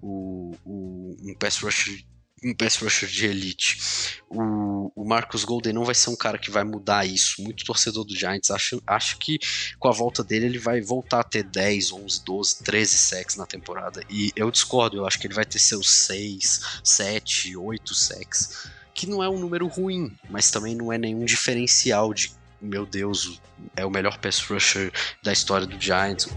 o, 0.00 0.54
o, 0.64 1.16
um 1.20 1.34
pass 1.34 1.58
rush 1.58 2.04
um 2.44 2.54
pass 2.54 2.76
rusher 2.76 3.08
de 3.08 3.26
elite. 3.26 4.20
O, 4.28 4.90
o 4.94 5.04
Marcus 5.04 5.44
Golden 5.44 5.72
não 5.72 5.84
vai 5.84 5.94
ser 5.94 6.10
um 6.10 6.16
cara 6.16 6.38
que 6.38 6.50
vai 6.50 6.64
mudar 6.64 7.06
isso. 7.06 7.42
Muito 7.42 7.64
torcedor 7.64 8.04
do 8.04 8.16
Giants 8.16 8.50
acho, 8.50 8.82
acho 8.86 9.18
que 9.18 9.38
com 9.78 9.88
a 9.88 9.92
volta 9.92 10.24
dele 10.24 10.46
ele 10.46 10.58
vai 10.58 10.80
voltar 10.80 11.20
a 11.20 11.24
ter 11.24 11.44
10, 11.44 11.92
11, 11.92 12.24
12, 12.24 12.64
13 12.64 12.96
sacks 12.96 13.36
na 13.36 13.46
temporada. 13.46 14.02
E 14.10 14.32
eu 14.34 14.50
discordo, 14.50 14.96
eu 14.96 15.06
acho 15.06 15.18
que 15.18 15.26
ele 15.26 15.34
vai 15.34 15.44
ter 15.44 15.58
seus 15.58 15.88
6, 15.90 16.80
7, 16.82 17.56
8 17.56 17.94
sacks. 17.94 18.70
Que 18.94 19.06
não 19.06 19.22
é 19.22 19.28
um 19.28 19.38
número 19.38 19.66
ruim, 19.68 20.12
mas 20.28 20.50
também 20.50 20.74
não 20.74 20.92
é 20.92 20.98
nenhum 20.98 21.24
diferencial 21.24 22.12
de, 22.12 22.32
meu 22.60 22.84
Deus, 22.84 23.40
é 23.76 23.86
o 23.86 23.90
melhor 23.90 24.18
pass 24.18 24.40
rusher 24.40 24.92
da 25.22 25.32
história 25.32 25.66
do 25.66 25.80
Giants. 25.80 26.28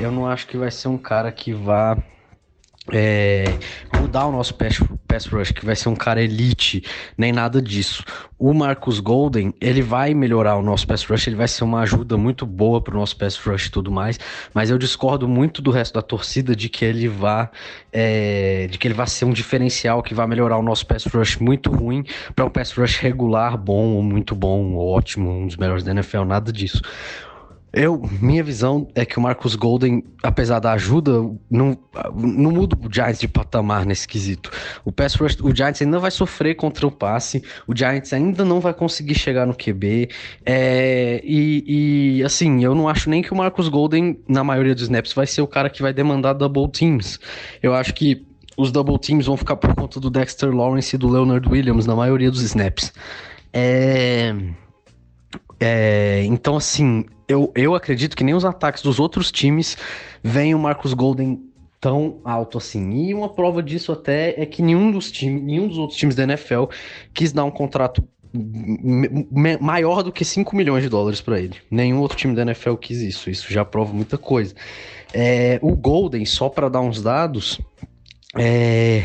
Eu 0.00 0.10
não 0.10 0.26
acho 0.26 0.48
que 0.48 0.56
vai 0.56 0.70
ser 0.70 0.88
um 0.88 0.98
cara 0.98 1.30
que 1.30 1.52
vá 1.54 1.96
é, 2.90 3.58
mudar 3.92 4.26
o 4.26 4.32
nosso 4.32 4.54
pass, 4.54 5.26
rush, 5.26 5.52
que 5.52 5.64
vai 5.64 5.76
ser 5.76 5.88
um 5.88 5.94
cara 5.94 6.22
elite, 6.22 6.82
nem 7.16 7.30
nada 7.30 7.62
disso. 7.62 8.02
O 8.38 8.52
Marcus 8.52 8.98
Golden, 8.98 9.54
ele 9.60 9.82
vai 9.82 10.14
melhorar 10.14 10.56
o 10.56 10.62
nosso 10.62 10.86
pass 10.86 11.04
rush, 11.04 11.28
ele 11.28 11.36
vai 11.36 11.46
ser 11.46 11.62
uma 11.62 11.80
ajuda 11.82 12.16
muito 12.16 12.44
boa 12.44 12.80
pro 12.80 12.98
nosso 12.98 13.16
pass 13.16 13.36
rush 13.36 13.66
e 13.66 13.70
tudo 13.70 13.92
mais, 13.92 14.18
mas 14.52 14.68
eu 14.68 14.78
discordo 14.78 15.28
muito 15.28 15.62
do 15.62 15.70
resto 15.70 15.94
da 15.94 16.02
torcida 16.02 16.56
de 16.56 16.68
que 16.68 16.84
ele 16.84 17.06
vá 17.06 17.50
é, 17.92 18.66
de 18.68 18.78
que 18.78 18.88
ele 18.88 18.94
vai 18.94 19.06
ser 19.06 19.26
um 19.26 19.32
diferencial 19.32 20.02
que 20.02 20.14
vai 20.14 20.26
melhorar 20.26 20.58
o 20.58 20.62
nosso 20.62 20.84
pass 20.86 21.04
rush 21.06 21.36
muito 21.36 21.70
ruim 21.70 22.04
para 22.34 22.44
um 22.44 22.50
pass 22.50 22.72
rush 22.72 22.96
regular, 22.96 23.56
bom 23.56 23.94
ou 23.94 24.02
muito 24.02 24.34
bom, 24.34 24.76
ótimo, 24.76 25.30
um 25.30 25.46
dos 25.46 25.56
melhores 25.56 25.84
da 25.84 25.92
NFL, 25.92 26.24
nada 26.24 26.52
disso. 26.52 26.82
Eu, 27.72 28.02
minha 28.20 28.44
visão 28.44 28.86
é 28.94 29.04
que 29.06 29.18
o 29.18 29.22
Marcus 29.22 29.54
Golden, 29.54 30.04
apesar 30.22 30.58
da 30.58 30.72
ajuda, 30.72 31.12
não, 31.50 31.78
não 32.14 32.50
muda 32.50 32.76
o 32.76 32.92
Giants 32.92 33.18
de 33.18 33.26
patamar 33.26 33.86
nesse 33.86 34.06
quesito. 34.06 34.50
O 34.84 34.92
pass 34.92 35.14
rush, 35.14 35.38
o 35.40 35.54
Giants 35.54 35.80
ainda 35.80 35.98
vai 35.98 36.10
sofrer 36.10 36.54
contra 36.54 36.86
o 36.86 36.90
passe, 36.90 37.42
o 37.66 37.74
Giants 37.74 38.12
ainda 38.12 38.44
não 38.44 38.60
vai 38.60 38.74
conseguir 38.74 39.14
chegar 39.14 39.46
no 39.46 39.54
QB. 39.54 40.10
É, 40.44 41.22
e, 41.24 42.18
e, 42.18 42.24
assim, 42.24 42.62
eu 42.62 42.74
não 42.74 42.88
acho 42.88 43.08
nem 43.08 43.22
que 43.22 43.32
o 43.32 43.36
Marcus 43.36 43.68
Golden, 43.68 44.20
na 44.28 44.44
maioria 44.44 44.74
dos 44.74 44.82
snaps, 44.82 45.14
vai 45.14 45.26
ser 45.26 45.40
o 45.40 45.46
cara 45.46 45.70
que 45.70 45.80
vai 45.80 45.94
demandar 45.94 46.34
double 46.34 46.68
teams. 46.70 47.18
Eu 47.62 47.74
acho 47.74 47.94
que 47.94 48.26
os 48.54 48.70
double 48.70 48.98
teams 48.98 49.24
vão 49.24 49.36
ficar 49.36 49.56
por 49.56 49.74
conta 49.74 49.98
do 49.98 50.10
Dexter 50.10 50.54
Lawrence 50.54 50.94
e 50.94 50.98
do 50.98 51.08
Leonard 51.08 51.48
Williams 51.48 51.86
na 51.86 51.96
maioria 51.96 52.30
dos 52.30 52.42
snaps. 52.42 52.92
É. 53.50 54.34
É, 55.64 56.24
então, 56.24 56.56
assim, 56.56 57.04
eu, 57.32 57.50
eu 57.54 57.74
acredito 57.74 58.16
que 58.16 58.24
nem 58.24 58.34
os 58.34 58.44
ataques 58.44 58.82
dos 58.82 59.00
outros 59.00 59.32
times 59.32 59.76
veem 60.22 60.54
o 60.54 60.58
Marcus 60.58 60.92
Golden 60.92 61.40
tão 61.80 62.20
alto 62.24 62.58
assim. 62.58 63.08
E 63.08 63.14
uma 63.14 63.28
prova 63.28 63.62
disso 63.62 63.90
até 63.90 64.40
é 64.40 64.46
que 64.46 64.62
nenhum 64.62 64.92
dos 64.92 65.10
times, 65.10 65.42
nenhum 65.42 65.66
dos 65.66 65.78
outros 65.78 65.98
times 65.98 66.14
da 66.14 66.22
NFL 66.22 66.64
quis 67.12 67.32
dar 67.32 67.44
um 67.44 67.50
contrato 67.50 68.04
maior 69.60 70.02
do 70.02 70.12
que 70.12 70.24
5 70.24 70.56
milhões 70.56 70.82
de 70.82 70.88
dólares 70.88 71.20
para 71.20 71.40
ele. 71.40 71.56
Nenhum 71.70 72.00
outro 72.00 72.16
time 72.16 72.34
da 72.34 72.42
NFL 72.42 72.74
quis 72.74 73.00
isso. 73.00 73.28
Isso 73.28 73.52
já 73.52 73.64
prova 73.64 73.92
muita 73.92 74.16
coisa. 74.16 74.54
É, 75.12 75.58
o 75.60 75.74
Golden, 75.74 76.24
só 76.24 76.48
para 76.48 76.68
dar 76.68 76.80
uns 76.80 77.02
dados, 77.02 77.60
é, 78.38 79.04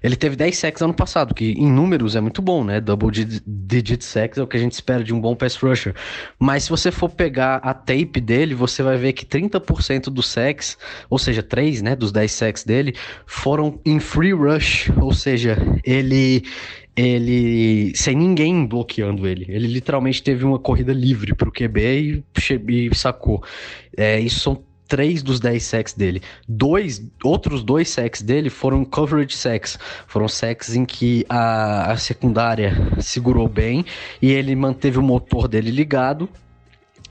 ele 0.00 0.14
teve 0.14 0.36
10 0.36 0.56
sacks 0.56 0.80
ano 0.80 0.94
passado, 0.94 1.34
que 1.34 1.52
em 1.52 1.70
números 1.70 2.14
é 2.14 2.20
muito 2.20 2.40
bom, 2.40 2.62
né? 2.62 2.80
Double 2.80 3.10
digit 3.10 4.04
sacks 4.04 4.38
é 4.38 4.42
o 4.42 4.46
que 4.46 4.56
a 4.56 4.60
gente 4.60 4.72
espera 4.72 5.02
de 5.02 5.12
um 5.12 5.20
bom 5.20 5.34
pass 5.34 5.56
rusher. 5.56 5.92
Mas 6.38 6.64
se 6.64 6.70
você 6.70 6.92
for 6.92 7.08
pegar 7.08 7.56
a 7.56 7.74
tape 7.74 8.20
dele, 8.20 8.54
você 8.54 8.82
vai 8.82 8.96
ver 8.96 9.12
que 9.12 9.26
30% 9.26 10.04
dos 10.04 10.28
sacks, 10.28 10.78
ou 11.08 11.18
seja, 11.18 11.42
3 11.42 11.82
né, 11.82 11.96
dos 11.96 12.12
10 12.12 12.30
sacks 12.30 12.64
dele, 12.64 12.94
foram 13.26 13.80
em 13.84 13.98
free 13.98 14.32
rush, 14.32 14.88
ou 15.00 15.12
seja, 15.12 15.58
ele 15.84 16.44
ele 16.96 17.92
sem 17.96 18.14
ninguém 18.14 18.66
bloqueando 18.66 19.26
ele. 19.26 19.46
Ele 19.48 19.66
literalmente 19.66 20.22
teve 20.22 20.44
uma 20.44 20.58
corrida 20.58 20.92
livre 20.92 21.34
pro 21.34 21.50
QB 21.50 21.80
e, 21.80 22.88
e 22.88 22.94
sacou. 22.94 23.42
É, 23.96 24.20
isso 24.20 24.40
são 24.40 24.69
três 24.90 25.22
dos 25.22 25.38
dez 25.38 25.62
sacks 25.62 25.94
dele. 25.94 26.20
Dois, 26.46 27.00
outros 27.24 27.62
dois 27.62 27.88
sacks 27.88 28.20
dele 28.20 28.50
foram 28.50 28.84
coverage 28.84 29.36
sacks. 29.36 29.78
Foram 30.06 30.28
sacks 30.28 30.74
em 30.74 30.84
que 30.84 31.24
a, 31.28 31.92
a 31.92 31.96
secundária 31.96 32.74
segurou 32.98 33.48
bem 33.48 33.84
e 34.20 34.30
ele 34.32 34.54
manteve 34.56 34.98
o 34.98 35.02
motor 35.02 35.46
dele 35.46 35.70
ligado 35.70 36.28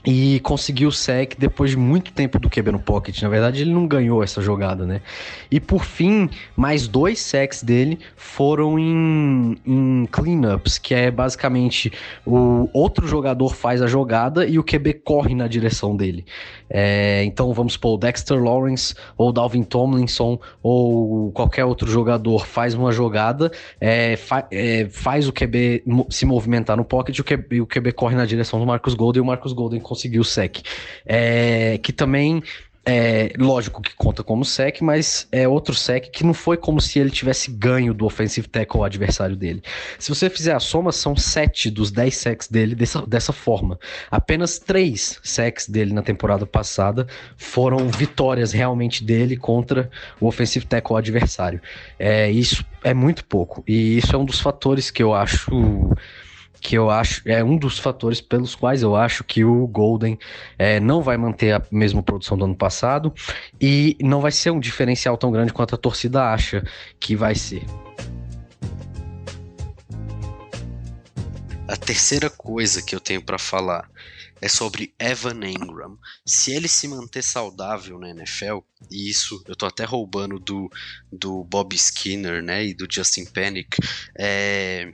e 0.04 0.40
conseguiu 0.40 0.88
o 0.88 0.92
sec 0.92 1.34
depois 1.38 1.70
de 1.70 1.76
muito 1.76 2.12
tempo 2.12 2.38
do 2.38 2.48
QB 2.48 2.72
no 2.72 2.78
pocket. 2.78 3.20
Na 3.22 3.28
verdade, 3.28 3.60
ele 3.60 3.72
não 3.72 3.86
ganhou 3.86 4.22
essa 4.22 4.40
jogada, 4.40 4.86
né? 4.86 5.02
E 5.50 5.60
por 5.60 5.84
fim, 5.84 6.28
mais 6.56 6.88
dois 6.88 7.20
sacks 7.20 7.62
dele 7.62 7.98
foram 8.16 8.78
em, 8.78 9.56
em 9.66 10.08
cleanups, 10.10 10.78
que 10.78 10.94
é 10.94 11.10
basicamente 11.10 11.92
o 12.24 12.68
outro 12.72 13.06
jogador 13.06 13.54
faz 13.54 13.82
a 13.82 13.86
jogada 13.86 14.46
e 14.46 14.58
o 14.58 14.64
QB 14.64 14.94
corre 15.04 15.34
na 15.34 15.46
direção 15.46 15.94
dele. 15.94 16.24
É, 16.68 17.24
então 17.24 17.52
vamos 17.52 17.72
supor, 17.72 17.94
o 17.94 17.98
Dexter 17.98 18.40
Lawrence 18.42 18.94
ou 19.18 19.32
Dalvin 19.32 19.64
Tomlinson 19.64 20.38
ou 20.62 21.32
qualquer 21.32 21.64
outro 21.64 21.90
jogador 21.90 22.46
faz 22.46 22.74
uma 22.74 22.92
jogada, 22.92 23.50
é, 23.80 24.16
fa 24.16 24.46
é, 24.52 24.86
faz 24.88 25.26
o 25.26 25.32
QB 25.32 25.82
se 26.08 26.24
movimentar 26.24 26.76
no 26.76 26.84
pocket 26.84 27.18
e 27.18 27.20
o 27.20 27.24
QB, 27.24 27.60
o 27.90 27.94
corre 27.94 28.14
na 28.14 28.24
direção 28.24 28.60
do 28.60 28.66
Marcus 28.66 28.94
Golden 28.94 29.20
e 29.20 29.22
o 29.22 29.26
Marcus 29.26 29.52
Golden 29.52 29.80
conseguiu 29.90 30.22
o 30.22 30.24
sec. 30.24 30.58
É, 31.04 31.78
que 31.78 31.92
também 31.92 32.42
é, 32.84 33.32
lógico 33.38 33.82
que 33.82 33.94
conta 33.94 34.24
como 34.24 34.44
sec, 34.44 34.80
mas 34.80 35.28
é 35.30 35.46
outro 35.46 35.74
sec 35.74 36.10
que 36.10 36.24
não 36.24 36.32
foi 36.32 36.56
como 36.56 36.80
se 36.80 36.98
ele 36.98 37.10
tivesse 37.10 37.50
ganho 37.50 37.92
do 37.92 38.06
offensive 38.06 38.48
tackle 38.48 38.82
adversário 38.82 39.36
dele. 39.36 39.62
Se 39.98 40.08
você 40.08 40.30
fizer 40.30 40.54
a 40.54 40.60
soma, 40.60 40.90
são 40.90 41.14
7 41.14 41.70
dos 41.70 41.90
10 41.90 42.16
secs 42.16 42.48
dele 42.48 42.74
dessa, 42.74 43.06
dessa 43.06 43.32
forma. 43.32 43.78
Apenas 44.10 44.58
3 44.58 45.20
secs 45.22 45.68
dele 45.68 45.92
na 45.92 46.02
temporada 46.02 46.46
passada 46.46 47.06
foram 47.36 47.88
vitórias 47.88 48.52
realmente 48.52 49.04
dele 49.04 49.36
contra 49.36 49.90
o 50.18 50.26
offensive 50.26 50.64
tackle 50.64 50.96
adversário. 50.96 51.60
É, 51.98 52.30
isso 52.30 52.64
é 52.82 52.94
muito 52.94 53.24
pouco. 53.24 53.62
E 53.68 53.98
isso 53.98 54.14
é 54.16 54.18
um 54.18 54.24
dos 54.24 54.40
fatores 54.40 54.90
que 54.90 55.02
eu 55.02 55.12
acho 55.12 55.50
que 56.60 56.76
eu 56.76 56.90
acho 56.90 57.22
é 57.26 57.42
um 57.42 57.56
dos 57.56 57.78
fatores 57.78 58.20
pelos 58.20 58.54
quais 58.54 58.82
eu 58.82 58.94
acho 58.94 59.24
que 59.24 59.44
o 59.44 59.66
Golden 59.66 60.18
é, 60.58 60.78
não 60.78 61.02
vai 61.02 61.16
manter 61.16 61.52
a 61.52 61.62
mesma 61.70 62.02
produção 62.02 62.36
do 62.36 62.44
ano 62.44 62.56
passado 62.56 63.12
e 63.60 63.96
não 64.00 64.20
vai 64.20 64.30
ser 64.30 64.50
um 64.50 64.60
diferencial 64.60 65.16
tão 65.16 65.32
grande 65.32 65.52
quanto 65.52 65.74
a 65.74 65.78
torcida 65.78 66.24
acha 66.24 66.62
que 66.98 67.16
vai 67.16 67.34
ser. 67.34 67.64
A 71.66 71.76
terceira 71.76 72.28
coisa 72.28 72.82
que 72.82 72.94
eu 72.94 73.00
tenho 73.00 73.22
para 73.22 73.38
falar 73.38 73.88
é 74.40 74.48
sobre 74.48 74.92
Evan 74.98 75.46
Engram. 75.46 75.98
Se 76.26 76.52
ele 76.52 76.66
se 76.66 76.88
manter 76.88 77.22
saudável 77.22 77.98
na 77.98 78.10
NFL, 78.10 78.58
e 78.90 79.08
isso 79.08 79.42
eu 79.46 79.54
tô 79.54 79.66
até 79.66 79.84
roubando 79.84 80.38
do, 80.38 80.70
do 81.12 81.44
Bob 81.44 81.74
Skinner, 81.76 82.42
né, 82.42 82.64
e 82.64 82.74
do 82.74 82.88
Justin 82.90 83.26
Panic, 83.26 83.76
é, 84.18 84.90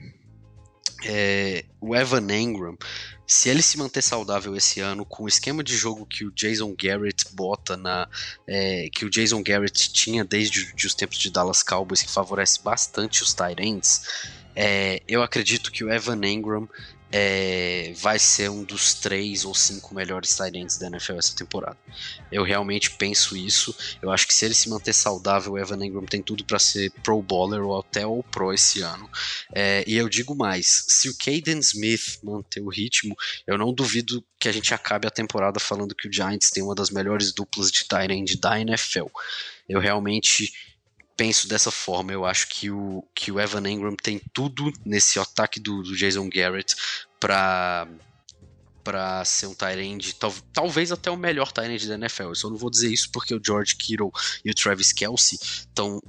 é, 1.05 1.65
o 1.79 1.95
Evan 1.95 2.27
Engram, 2.31 2.77
se 3.25 3.49
ele 3.49 3.61
se 3.61 3.77
manter 3.77 4.01
saudável 4.01 4.55
esse 4.55 4.79
ano, 4.79 5.05
com 5.05 5.23
o 5.23 5.27
esquema 5.27 5.63
de 5.63 5.75
jogo 5.75 6.05
que 6.05 6.25
o 6.25 6.31
Jason 6.31 6.73
Garrett 6.81 7.25
bota 7.33 7.75
na. 7.75 8.07
É, 8.47 8.89
que 8.91 9.05
o 9.05 9.09
Jason 9.09 9.43
Garrett 9.43 9.91
tinha 9.91 10.23
desde 10.23 10.73
os 10.85 10.95
tempos 10.95 11.17
de 11.17 11.29
Dallas 11.29 11.61
Cowboys, 11.61 12.01
que 12.01 12.09
favorece 12.09 12.61
bastante 12.63 13.21
os 13.23 13.33
tight 13.33 13.61
ends, 13.61 14.03
é, 14.55 15.03
eu 15.07 15.21
acredito 15.21 15.71
que 15.71 15.83
o 15.83 15.91
Evan 15.91 16.25
Engram 16.25 16.67
é, 17.11 17.93
vai 17.95 18.19
ser 18.19 18.49
um 18.49 18.63
dos 18.63 18.93
três 18.93 19.45
ou 19.45 19.53
cinco 19.53 19.95
melhores 19.95 20.35
tight 20.35 20.79
da 20.79 20.87
NFL 20.87 21.13
essa 21.13 21.35
temporada. 21.35 21.77
Eu 22.31 22.43
realmente 22.43 22.91
penso 22.91 23.35
isso. 23.37 23.75
Eu 24.01 24.11
acho 24.11 24.27
que 24.27 24.33
se 24.33 24.45
ele 24.45 24.53
se 24.53 24.69
manter 24.69 24.93
saudável, 24.93 25.53
o 25.53 25.57
Evan 25.57 25.85
Engram 25.85 26.05
tem 26.05 26.21
tudo 26.21 26.43
para 26.43 26.59
ser 26.59 26.91
Pro 27.03 27.21
Bowler 27.21 27.61
ou 27.61 27.79
até 27.79 28.05
o 28.05 28.21
Pro 28.23 28.53
esse 28.53 28.81
ano. 28.81 29.09
É, 29.53 29.83
e 29.87 29.95
eu 29.95 30.09
digo 30.09 30.35
mais: 30.35 30.85
se 30.87 31.09
o 31.09 31.17
Caden 31.17 31.59
Smith 31.59 32.19
manter 32.21 32.61
o 32.61 32.69
ritmo, 32.69 33.15
eu 33.45 33.57
não 33.57 33.73
duvido 33.73 34.23
que 34.39 34.49
a 34.49 34.51
gente 34.51 34.73
acabe 34.73 35.07
a 35.07 35.11
temporada 35.11 35.59
falando 35.59 35.95
que 35.95 36.07
o 36.07 36.13
Giants 36.13 36.49
tem 36.49 36.61
uma 36.61 36.75
das 36.75 36.89
melhores 36.89 37.31
duplas 37.33 37.71
de 37.71 37.85
tight 37.85 38.37
da 38.37 38.59
NFL. 38.59 39.07
Eu 39.67 39.79
realmente 39.79 40.53
penso 41.17 41.47
dessa 41.47 41.71
forma. 41.71 42.13
Eu 42.13 42.25
acho 42.25 42.47
que 42.47 42.69
o, 42.69 43.03
que 43.13 43.31
o 43.31 43.39
Evan 43.39 43.67
Engram 43.67 43.95
tem 43.95 44.21
tudo 44.31 44.71
nesse 44.85 45.19
ataque 45.19 45.59
do, 45.59 45.81
do 45.81 45.95
Jason 45.95 46.29
Garrett 46.29 46.75
para 47.19 47.87
para 48.83 49.25
ser 49.25 49.47
um 49.47 49.53
Tyrande, 49.53 50.15
tal, 50.15 50.33
talvez 50.53 50.93
até 50.93 51.11
o 51.11 51.17
melhor 51.17 51.51
Tyrande 51.51 51.89
da 51.89 51.95
NFL. 51.95 52.29
Eu 52.29 52.35
só 52.35 52.49
não 52.49 52.55
vou 52.55 52.69
dizer 52.69 52.89
isso 52.89 53.11
porque 53.11 53.35
o 53.35 53.41
George 53.45 53.75
Kittle 53.75 54.13
e 54.45 54.49
o 54.49 54.53
Travis 54.53 54.93
Kelsey 54.93 55.37
estão 55.41 56.01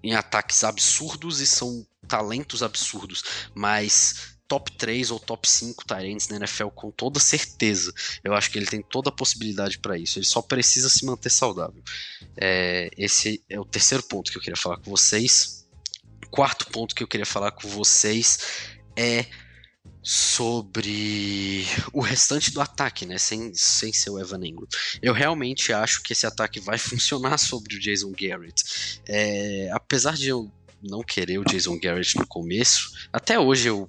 em 0.00 0.14
ataques 0.14 0.62
absurdos 0.62 1.40
e 1.40 1.46
são 1.46 1.84
talentos 2.06 2.62
absurdos, 2.62 3.24
mas 3.52 4.38
top 4.50 4.72
3 4.72 5.12
ou 5.12 5.20
top 5.20 5.48
5 5.48 5.84
Tyrants 5.86 6.28
na 6.28 6.38
NFL 6.38 6.70
com 6.74 6.90
toda 6.90 7.20
certeza. 7.20 7.94
Eu 8.24 8.34
acho 8.34 8.50
que 8.50 8.58
ele 8.58 8.66
tem 8.66 8.82
toda 8.82 9.08
a 9.08 9.12
possibilidade 9.12 9.78
para 9.78 9.96
isso. 9.96 10.18
Ele 10.18 10.26
só 10.26 10.42
precisa 10.42 10.88
se 10.88 11.06
manter 11.06 11.30
saudável. 11.30 11.80
É, 12.36 12.90
esse 12.98 13.40
é 13.48 13.60
o 13.60 13.64
terceiro 13.64 14.02
ponto 14.02 14.32
que 14.32 14.36
eu 14.36 14.42
queria 14.42 14.56
falar 14.56 14.78
com 14.78 14.90
vocês. 14.90 15.64
Quarto 16.32 16.66
ponto 16.66 16.96
que 16.96 17.02
eu 17.04 17.06
queria 17.06 17.24
falar 17.24 17.52
com 17.52 17.68
vocês 17.68 18.40
é 18.96 19.24
sobre 20.02 21.64
o 21.92 22.00
restante 22.00 22.50
do 22.50 22.60
ataque, 22.60 23.06
né? 23.06 23.18
Sem, 23.18 23.54
sem 23.54 23.92
ser 23.92 24.10
o 24.10 24.18
Evan 24.18 24.44
Ingram. 24.44 24.66
Eu 25.00 25.12
realmente 25.12 25.72
acho 25.72 26.02
que 26.02 26.12
esse 26.12 26.26
ataque 26.26 26.58
vai 26.58 26.76
funcionar 26.78 27.38
sobre 27.38 27.76
o 27.76 27.80
Jason 27.80 28.10
Garrett. 28.10 29.00
É, 29.06 29.70
apesar 29.72 30.16
de 30.16 30.26
eu 30.26 30.50
não 30.82 31.04
querer 31.04 31.38
o 31.38 31.44
Jason 31.44 31.78
Garrett 31.78 32.18
no 32.18 32.26
começo, 32.26 32.90
até 33.12 33.38
hoje 33.38 33.68
eu 33.68 33.88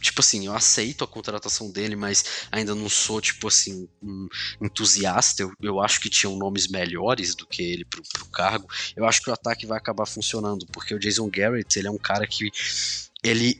tipo 0.00 0.20
assim, 0.20 0.46
eu 0.46 0.54
aceito 0.54 1.04
a 1.04 1.08
contratação 1.08 1.70
dele, 1.70 1.96
mas 1.96 2.24
ainda 2.50 2.74
não 2.74 2.88
sou, 2.88 3.20
tipo 3.20 3.48
assim, 3.48 3.88
um 4.02 4.28
entusiasta. 4.62 5.42
Eu, 5.42 5.52
eu 5.60 5.80
acho 5.80 6.00
que 6.00 6.10
tinham 6.10 6.36
nomes 6.36 6.68
melhores 6.68 7.34
do 7.34 7.46
que 7.46 7.62
ele 7.62 7.84
pro, 7.84 8.02
pro 8.12 8.26
cargo. 8.26 8.68
Eu 8.96 9.06
acho 9.06 9.22
que 9.22 9.30
o 9.30 9.32
ataque 9.32 9.66
vai 9.66 9.78
acabar 9.78 10.06
funcionando, 10.06 10.66
porque 10.72 10.94
o 10.94 10.98
Jason 10.98 11.28
Garrett, 11.28 11.78
ele 11.78 11.88
é 11.88 11.90
um 11.90 11.98
cara 11.98 12.26
que 12.26 12.50
ele 13.22 13.58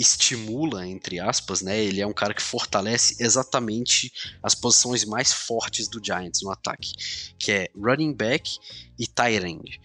estimula, 0.00 0.86
entre 0.88 1.20
aspas, 1.20 1.60
né? 1.60 1.78
Ele 1.78 2.00
é 2.00 2.06
um 2.06 2.12
cara 2.12 2.32
que 2.32 2.42
fortalece 2.42 3.16
exatamente 3.20 4.10
as 4.42 4.54
posições 4.54 5.04
mais 5.04 5.30
fortes 5.30 5.88
do 5.88 6.00
Giants 6.02 6.40
no 6.42 6.50
ataque, 6.50 6.92
que 7.38 7.52
é 7.52 7.68
running 7.76 8.14
back 8.14 8.50
e 8.98 9.06
tight 9.06 9.44
end. 9.44 9.78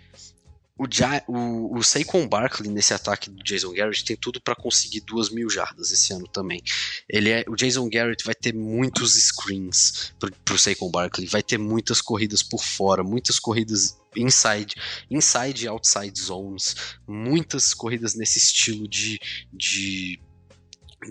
O, 0.78 0.84
o, 1.32 1.78
o 1.78 1.84
Saquon 1.84 2.28
Barkley 2.28 2.70
nesse 2.70 2.94
ataque 2.94 3.30
do 3.30 3.42
Jason 3.42 3.72
Garrett 3.72 4.04
tem 4.04 4.18
tudo 4.18 4.42
para 4.42 4.56
conseguir 4.56 5.00
duas 5.02 5.30
mil 5.30 5.50
jardas 5.50 5.90
esse 5.90 6.12
ano 6.12 6.28
também. 6.28 6.62
Ele 7.08 7.30
é, 7.30 7.46
o 7.48 7.56
Jason 7.56 7.90
Garrett 7.90 8.26
vai 8.26 8.36
ter 8.36 8.54
muitos 8.54 9.14
screens 9.14 10.14
pro, 10.20 10.30
pro 10.44 10.60
Saquon 10.60 10.92
Barkley, 10.92 11.28
vai 11.28 11.42
ter 11.42 11.58
muitas 11.58 12.02
corridas 12.02 12.44
por 12.44 12.62
fora, 12.62 13.04
muitas 13.04 13.40
corridas 13.40 13.98
inside, 14.18 14.76
inside 15.10 15.64
e 15.64 15.68
outside 15.68 16.20
zones, 16.20 16.76
muitas 17.08 17.74
corridas 17.74 18.14
nesse 18.14 18.38
estilo 18.38 18.86
de, 18.88 19.20
de 19.54 20.20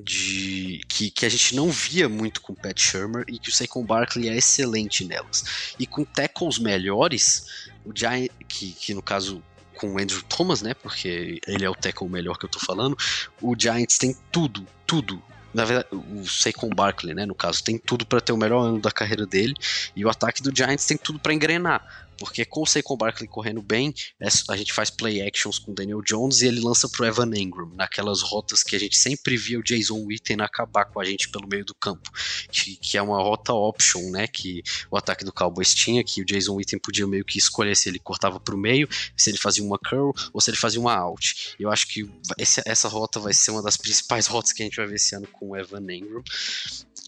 de 0.03 0.81
que, 0.89 1.09
que 1.09 1.25
a 1.25 1.29
gente 1.29 1.55
não 1.55 1.71
via 1.71 2.09
muito 2.09 2.41
com 2.41 2.53
o 2.53 2.57
Pat 2.57 2.77
Shermer 2.77 3.25
e 3.29 3.39
que 3.39 3.49
o 3.49 3.53
Saquon 3.53 3.85
Barkley 3.85 4.29
é 4.29 4.37
excelente 4.37 5.05
nelas. 5.05 5.75
E 5.79 5.87
com 5.87 6.05
tackles 6.05 6.59
melhores, 6.59 7.71
o 7.85 7.93
Giant, 7.95 8.29
que, 8.49 8.73
que 8.73 8.93
no 8.93 9.03
caso 9.03 9.41
com 9.75 9.95
o 9.95 9.99
Andrew 9.99 10.23
Thomas, 10.23 10.63
né? 10.63 10.75
Porque 10.75 11.41
ele 11.47 11.65
é 11.65 11.71
o 11.71 11.75
tackle 11.75 12.09
melhor 12.09 12.39
que 12.39 12.45
eu 12.45 12.51
tô 12.51 12.59
falando. 12.59 12.97
O 13.41 13.55
Giants 13.59 13.99
tem 13.99 14.17
tudo, 14.33 14.67
tudo. 14.87 15.23
Na 15.53 15.65
verdade, 15.65 15.89
o 15.93 16.27
Saquon 16.27 16.69
Barkley, 16.71 17.15
né, 17.15 17.25
no 17.25 17.35
caso, 17.35 17.63
tem 17.63 17.79
tudo 17.79 18.05
para 18.05 18.21
ter 18.21 18.33
o 18.33 18.37
melhor 18.37 18.67
ano 18.67 18.81
da 18.81 18.91
carreira 18.91 19.25
dele, 19.25 19.55
e 19.95 20.05
o 20.05 20.11
ataque 20.11 20.43
do 20.43 20.55
Giants 20.55 20.85
tem 20.85 20.97
tudo 20.97 21.21
para 21.21 21.33
engrenar. 21.33 22.04
Porque 22.19 22.45
com 22.45 22.63
o 22.63 22.67
Saquon 22.67 22.97
Barkley 22.97 23.29
correndo 23.29 23.63
bem, 23.63 23.93
é 24.21 24.29
a 24.49 24.57
gente 24.57 24.73
faz 24.73 24.91
play 24.91 25.27
actions 25.27 25.59
com 25.59 25.73
o 25.73 25.75
Daniel 25.75 26.03
Jones 26.03 26.41
e 26.41 26.47
ele 26.47 26.61
lança 26.61 26.89
pro 26.89 27.05
Evan 27.05 27.31
Engram, 27.35 27.71
naquelas 27.75 28.23
rotas 28.23 28.63
que 28.63 28.77
a 28.77 28.79
gente 28.79 28.97
sempre 28.97 29.37
via 29.37 29.59
o 29.59 29.63
Jason 29.63 30.05
Witten 30.05 30.41
acabar 30.41 30.85
com 30.85 31.01
a 31.01 31.05
gente 31.05 31.29
pelo 31.29 31.49
meio 31.49 31.65
do 31.65 31.75
campo, 31.75 32.11
que, 32.51 32.77
que 32.77 32.99
é 32.99 33.03
uma 33.03 33.21
rota 33.23 33.53
option, 33.53 34.11
né, 34.11 34.27
que 34.27 34.63
o 34.91 34.97
ataque 34.97 35.25
do 35.25 35.33
Cowboys 35.33 35.75
tinha, 35.75 36.05
que 36.05 36.23
o 36.23 36.25
Jason 36.25 36.55
Witten 36.55 36.79
podia 36.79 37.07
meio 37.07 37.25
que 37.25 37.39
escolher 37.39 37.77
se 37.77 37.89
ele 37.89 37.99
cortava 37.99 38.39
pro 38.41 38.57
meio, 38.57 38.89
se 39.17 39.31
ele 39.31 39.39
fazia 39.39 39.65
uma 39.65 39.79
curl 39.79 40.13
ou 40.33 40.41
se 40.41 40.51
ele 40.51 40.57
fazia 40.57 40.81
uma 40.81 40.95
out. 40.95 41.55
Eu 41.59 41.71
acho 41.71 41.87
que 41.89 42.09
esse, 42.39 42.63
essa 42.67 42.89
rota 42.89 43.19
vai 43.19 43.33
ser 43.33 43.51
uma 43.51 43.63
das 43.63 43.77
principais 43.77 44.27
rotas 44.29 44.53
que 44.53 44.63
a 44.63 44.67
gente 44.67 44.77
vai 44.77 44.87
ver 44.87 44.97
esse 44.97 45.15
ano 45.15 45.27
com 45.29 45.51
o 45.51 45.57
Evan 45.57 45.85
Engram. 45.91 46.23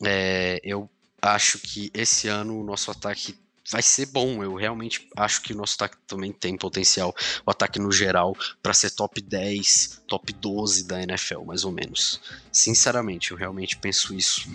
É, 0.04 0.60
eu 0.62 0.90
acho 1.22 1.58
que 1.58 1.90
esse 1.94 2.28
ano 2.28 2.60
o 2.60 2.64
nosso 2.64 2.90
ataque 2.90 3.34
vai 3.70 3.82
ser 3.82 4.06
bom. 4.06 4.42
Eu 4.42 4.54
realmente 4.54 5.08
acho 5.16 5.42
que 5.42 5.52
o 5.52 5.56
nosso 5.56 5.74
ataque 5.74 5.96
também 6.06 6.32
tem 6.32 6.56
potencial, 6.56 7.14
o 7.44 7.50
ataque 7.50 7.78
no 7.78 7.92
geral, 7.92 8.36
para 8.62 8.74
ser 8.74 8.90
top 8.90 9.20
10, 9.20 10.02
top 10.06 10.32
12 10.32 10.84
da 10.84 11.02
NFL, 11.02 11.42
mais 11.44 11.64
ou 11.64 11.72
menos. 11.72 12.20
Sinceramente, 12.52 13.30
eu 13.30 13.36
realmente 13.36 13.76
penso 13.76 14.14
isso. 14.14 14.48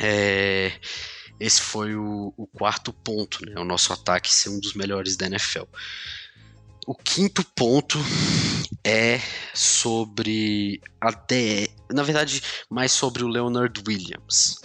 É, 0.00 0.72
esse 1.38 1.60
foi 1.60 1.94
o, 1.94 2.32
o, 2.36 2.46
quarto 2.46 2.92
ponto, 2.92 3.44
né? 3.44 3.60
O 3.60 3.64
nosso 3.64 3.92
ataque 3.92 4.32
ser 4.32 4.48
um 4.48 4.58
dos 4.58 4.74
melhores 4.74 5.16
da 5.16 5.26
NFL. 5.26 5.64
O 6.86 6.94
quinto 6.94 7.42
ponto 7.56 7.98
é 8.84 9.20
sobre 9.54 10.82
a 11.00 11.10
DE, 11.10 11.70
na 11.90 12.02
verdade, 12.02 12.42
mais 12.68 12.92
sobre 12.92 13.24
o 13.24 13.28
Leonard 13.28 13.82
Williams. 13.86 14.58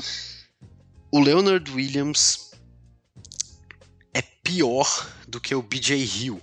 O 1.12 1.20
Leonard 1.20 1.72
Williams 1.72 2.49
pior 4.50 5.08
do 5.28 5.40
que 5.40 5.54
o 5.54 5.62
BJ 5.62 5.96
Hill. 5.96 6.42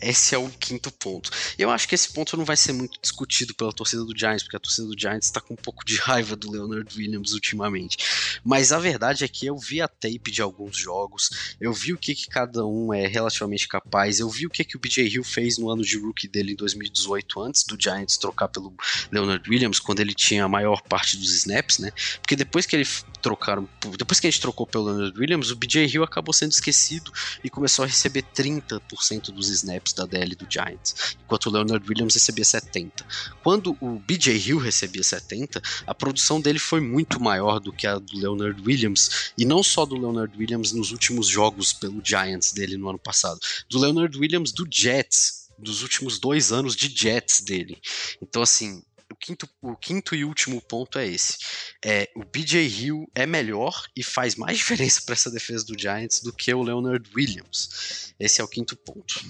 Esse 0.00 0.34
é 0.34 0.38
o 0.38 0.48
quinto 0.48 0.90
ponto. 0.90 1.30
Eu 1.58 1.70
acho 1.70 1.88
que 1.88 1.94
esse 1.94 2.12
ponto 2.12 2.36
não 2.36 2.44
vai 2.44 2.56
ser 2.56 2.72
muito 2.72 2.98
discutido 3.00 3.54
pela 3.54 3.72
torcida 3.72 4.04
do 4.04 4.18
Giants, 4.18 4.42
porque 4.42 4.56
a 4.56 4.60
torcida 4.60 4.86
do 4.86 4.98
Giants 4.98 5.26
está 5.26 5.40
com 5.40 5.54
um 5.54 5.56
pouco 5.56 5.84
de 5.84 5.96
raiva 6.00 6.34
do 6.34 6.50
Leonard 6.50 6.98
Williams 6.98 7.32
ultimamente. 7.32 7.98
Mas 8.44 8.72
a 8.72 8.78
verdade 8.78 9.24
é 9.24 9.28
que 9.28 9.46
eu 9.46 9.56
vi 9.58 9.80
a 9.82 9.88
tape 9.88 10.30
de 10.30 10.40
alguns 10.40 10.76
jogos, 10.78 11.56
eu 11.60 11.72
vi 11.72 11.92
o 11.92 11.98
que, 11.98 12.14
que 12.14 12.26
cada 12.26 12.64
um 12.66 12.92
é 12.92 13.06
relativamente 13.06 13.68
capaz, 13.68 14.18
eu 14.20 14.28
vi 14.28 14.46
o 14.46 14.50
que, 14.50 14.64
que 14.64 14.76
o 14.76 14.80
BJ 14.80 15.06
Hill 15.06 15.24
fez 15.24 15.58
no 15.58 15.70
ano 15.70 15.82
de 15.82 15.98
rookie 15.98 16.28
dele 16.28 16.52
em 16.52 16.56
2018, 16.56 17.40
antes 17.40 17.64
do 17.64 17.76
Giants 17.80 18.18
trocar 18.18 18.48
pelo 18.48 18.74
Leonard 19.10 19.48
Williams, 19.48 19.78
quando 19.78 20.00
ele 20.00 20.14
tinha 20.14 20.44
a 20.44 20.48
maior 20.48 20.82
parte 20.82 21.16
dos 21.16 21.34
snaps, 21.34 21.78
né? 21.78 21.90
Porque 22.20 22.36
depois 22.36 22.66
que 22.66 22.76
ele 22.76 22.86
trocaram, 23.26 23.68
depois 23.98 24.20
que 24.20 24.28
a 24.28 24.30
gente 24.30 24.40
trocou 24.40 24.64
pelo 24.64 24.84
Leonard 24.84 25.18
Williams, 25.18 25.50
o 25.50 25.56
BJ 25.56 25.84
Hill 25.86 26.04
acabou 26.04 26.32
sendo 26.32 26.52
esquecido 26.52 27.10
e 27.42 27.50
começou 27.50 27.84
a 27.84 27.88
receber 27.88 28.22
30% 28.22 29.32
dos 29.32 29.48
snaps 29.48 29.92
da 29.92 30.06
DL 30.06 30.36
do 30.36 30.46
Giants, 30.48 31.16
enquanto 31.24 31.46
o 31.46 31.50
Leonard 31.50 31.84
Williams 31.88 32.14
recebia 32.14 32.44
70. 32.44 33.04
Quando 33.42 33.76
o 33.80 33.98
BJ 33.98 34.36
Hill 34.36 34.58
recebia 34.58 35.02
70, 35.02 35.60
a 35.84 35.92
produção 35.92 36.40
dele 36.40 36.60
foi 36.60 36.80
muito 36.80 37.20
maior 37.20 37.58
do 37.58 37.72
que 37.72 37.88
a 37.88 37.98
do 37.98 38.16
Leonard 38.16 38.62
Williams, 38.64 39.32
e 39.36 39.44
não 39.44 39.60
só 39.60 39.84
do 39.84 39.98
Leonard 39.98 40.32
Williams 40.38 40.70
nos 40.70 40.92
últimos 40.92 41.26
jogos 41.26 41.72
pelo 41.72 42.00
Giants 42.04 42.52
dele 42.52 42.76
no 42.76 42.88
ano 42.88 42.98
passado, 42.98 43.40
do 43.68 43.80
Leonard 43.80 44.16
Williams 44.16 44.52
do 44.52 44.68
Jets, 44.70 45.48
dos 45.58 45.82
últimos 45.82 46.20
dois 46.20 46.52
anos 46.52 46.76
de 46.76 46.88
Jets 46.96 47.40
dele. 47.40 47.76
Então, 48.22 48.40
assim, 48.42 48.84
o 49.16 49.18
quinto, 49.18 49.48
o 49.62 49.76
quinto 49.76 50.14
e 50.14 50.24
último 50.24 50.60
ponto 50.60 50.98
é 50.98 51.06
esse. 51.06 51.38
É, 51.84 52.08
o 52.14 52.22
BJ 52.22 52.66
Hill 52.66 53.10
é 53.14 53.26
melhor 53.26 53.86
e 53.96 54.02
faz 54.02 54.36
mais 54.36 54.58
diferença 54.58 55.00
para 55.04 55.14
essa 55.14 55.30
defesa 55.30 55.64
do 55.64 55.78
Giants 55.78 56.20
do 56.20 56.32
que 56.32 56.52
o 56.52 56.62
Leonard 56.62 57.08
Williams. 57.14 58.14
Esse 58.20 58.40
é 58.40 58.44
o 58.44 58.48
quinto 58.48 58.76
ponto. 58.76 59.24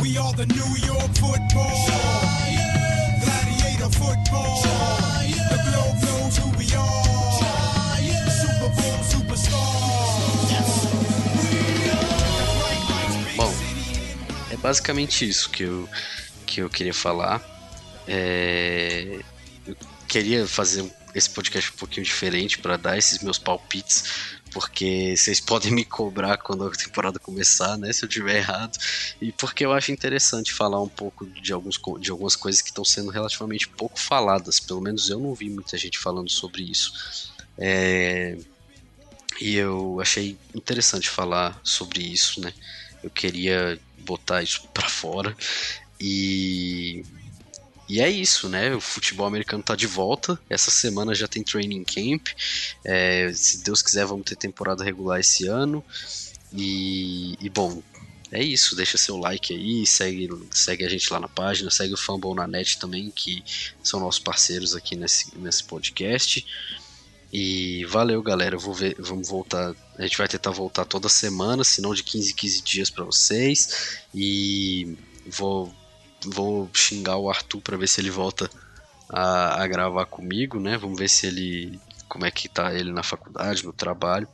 We 0.00 0.16
are 0.16 0.32
the 0.34 0.46
New 0.46 0.76
York 0.86 1.18
football. 1.18 1.86
Gladiator 3.20 3.90
football. 3.90 4.62
The 5.50 5.58
globe 5.70 6.02
knows 6.02 6.38
who 6.38 6.50
we 6.56 6.74
are. 6.74 7.07
Basicamente 14.68 15.26
isso 15.26 15.48
que 15.48 15.62
eu, 15.62 15.88
que 16.44 16.60
eu 16.60 16.68
queria 16.68 16.92
falar. 16.92 17.42
É, 18.06 19.20
eu 19.66 19.74
queria 20.06 20.46
fazer 20.46 20.84
esse 21.14 21.30
podcast 21.30 21.72
um 21.72 21.76
pouquinho 21.76 22.04
diferente 22.04 22.58
para 22.58 22.76
dar 22.76 22.98
esses 22.98 23.22
meus 23.22 23.38
palpites, 23.38 24.04
porque 24.52 25.14
vocês 25.16 25.40
podem 25.40 25.72
me 25.72 25.86
cobrar 25.86 26.36
quando 26.36 26.66
a 26.66 26.70
temporada 26.70 27.18
começar, 27.18 27.78
né, 27.78 27.90
se 27.94 28.04
eu 28.04 28.08
tiver 28.08 28.36
errado, 28.36 28.76
e 29.22 29.32
porque 29.32 29.64
eu 29.64 29.72
acho 29.72 29.90
interessante 29.90 30.52
falar 30.52 30.82
um 30.82 30.88
pouco 30.88 31.24
de, 31.24 31.50
alguns, 31.50 31.80
de 31.98 32.10
algumas 32.10 32.36
coisas 32.36 32.60
que 32.60 32.68
estão 32.68 32.84
sendo 32.84 33.10
relativamente 33.10 33.68
pouco 33.68 33.98
faladas, 33.98 34.60
pelo 34.60 34.82
menos 34.82 35.08
eu 35.08 35.18
não 35.18 35.34
vi 35.34 35.48
muita 35.48 35.78
gente 35.78 35.98
falando 35.98 36.28
sobre 36.28 36.62
isso. 36.62 37.32
É, 37.56 38.36
e 39.40 39.56
eu 39.56 39.98
achei 39.98 40.36
interessante 40.54 41.08
falar 41.08 41.58
sobre 41.64 42.02
isso, 42.02 42.40
né? 42.42 42.52
Eu 43.02 43.08
queria 43.10 43.78
botar 44.08 44.42
isso 44.42 44.66
para 44.72 44.88
fora. 44.88 45.36
E 46.00 47.04
e 47.88 48.02
é 48.02 48.10
isso, 48.10 48.50
né? 48.50 48.74
O 48.74 48.80
futebol 48.80 49.26
americano 49.26 49.62
tá 49.62 49.74
de 49.74 49.86
volta. 49.86 50.38
Essa 50.50 50.70
semana 50.70 51.14
já 51.14 51.26
tem 51.26 51.42
training 51.42 51.84
camp. 51.84 52.28
É, 52.84 53.32
se 53.34 53.64
Deus 53.64 53.80
quiser, 53.80 54.04
vamos 54.04 54.26
ter 54.26 54.36
temporada 54.36 54.84
regular 54.84 55.18
esse 55.20 55.46
ano. 55.46 55.82
E, 56.52 57.34
e 57.40 57.48
bom, 57.48 57.82
é 58.30 58.42
isso, 58.42 58.76
deixa 58.76 58.98
seu 58.98 59.16
like 59.16 59.54
aí, 59.54 59.86
segue, 59.86 60.28
segue 60.50 60.84
a 60.84 60.88
gente 60.88 61.10
lá 61.10 61.18
na 61.18 61.28
página, 61.28 61.70
segue 61.70 61.94
o 61.94 61.96
Fumble 61.96 62.34
na 62.34 62.46
net 62.46 62.78
também, 62.78 63.10
que 63.10 63.42
são 63.82 64.00
nossos 64.00 64.20
parceiros 64.20 64.74
aqui 64.74 64.94
nesse, 64.94 65.36
nesse 65.38 65.64
podcast. 65.64 66.44
E 67.32 67.84
valeu, 67.86 68.22
galera. 68.22 68.56
Eu 68.56 68.60
vou 68.60 68.74
ver, 68.74 68.96
vamos 68.98 69.28
voltar. 69.28 69.74
A 69.98 70.02
gente 70.02 70.16
vai 70.16 70.28
tentar 70.28 70.50
voltar 70.50 70.84
toda 70.84 71.08
semana, 71.08 71.62
se 71.64 71.80
não 71.80 71.94
de 71.94 72.02
15 72.02 72.32
em 72.32 72.34
15 72.34 72.62
dias 72.62 72.90
para 72.90 73.04
vocês. 73.04 74.00
E 74.14 74.96
vou, 75.26 75.72
vou 76.24 76.70
xingar 76.72 77.16
o 77.16 77.28
Arthur 77.28 77.60
para 77.60 77.76
ver 77.76 77.88
se 77.88 78.00
ele 78.00 78.10
volta 78.10 78.50
a, 79.08 79.62
a 79.62 79.66
gravar 79.66 80.06
comigo, 80.06 80.58
né? 80.58 80.78
Vamos 80.78 80.98
ver 80.98 81.08
se 81.08 81.26
ele. 81.26 81.78
como 82.08 82.24
é 82.24 82.30
que 82.30 82.48
tá 82.48 82.72
ele 82.74 82.92
na 82.92 83.02
faculdade, 83.02 83.64
no 83.64 83.72
trabalho 83.72 84.28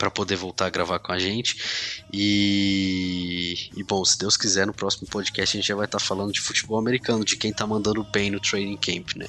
para 0.00 0.10
poder 0.10 0.34
voltar 0.34 0.64
a 0.64 0.70
gravar 0.70 0.98
com 0.98 1.12
a 1.12 1.18
gente. 1.18 2.02
E, 2.10 3.68
e, 3.76 3.84
bom, 3.84 4.02
se 4.02 4.18
Deus 4.18 4.34
quiser, 4.34 4.66
no 4.66 4.72
próximo 4.72 5.06
podcast 5.06 5.54
a 5.54 5.60
gente 5.60 5.68
já 5.68 5.76
vai 5.76 5.84
estar 5.84 5.98
tá 5.98 6.04
falando 6.04 6.32
de 6.32 6.40
futebol 6.40 6.78
americano, 6.78 7.22
de 7.22 7.36
quem 7.36 7.52
tá 7.52 7.66
mandando 7.66 8.02
bem 8.02 8.30
no 8.30 8.40
training 8.40 8.78
camp, 8.78 9.14
né? 9.14 9.26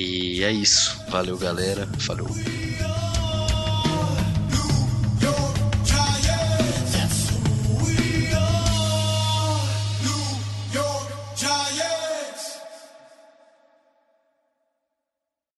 E 0.00 0.44
é 0.44 0.52
isso. 0.52 0.96
Valeu, 1.08 1.36
galera. 1.36 1.88
Falou. 1.98 2.28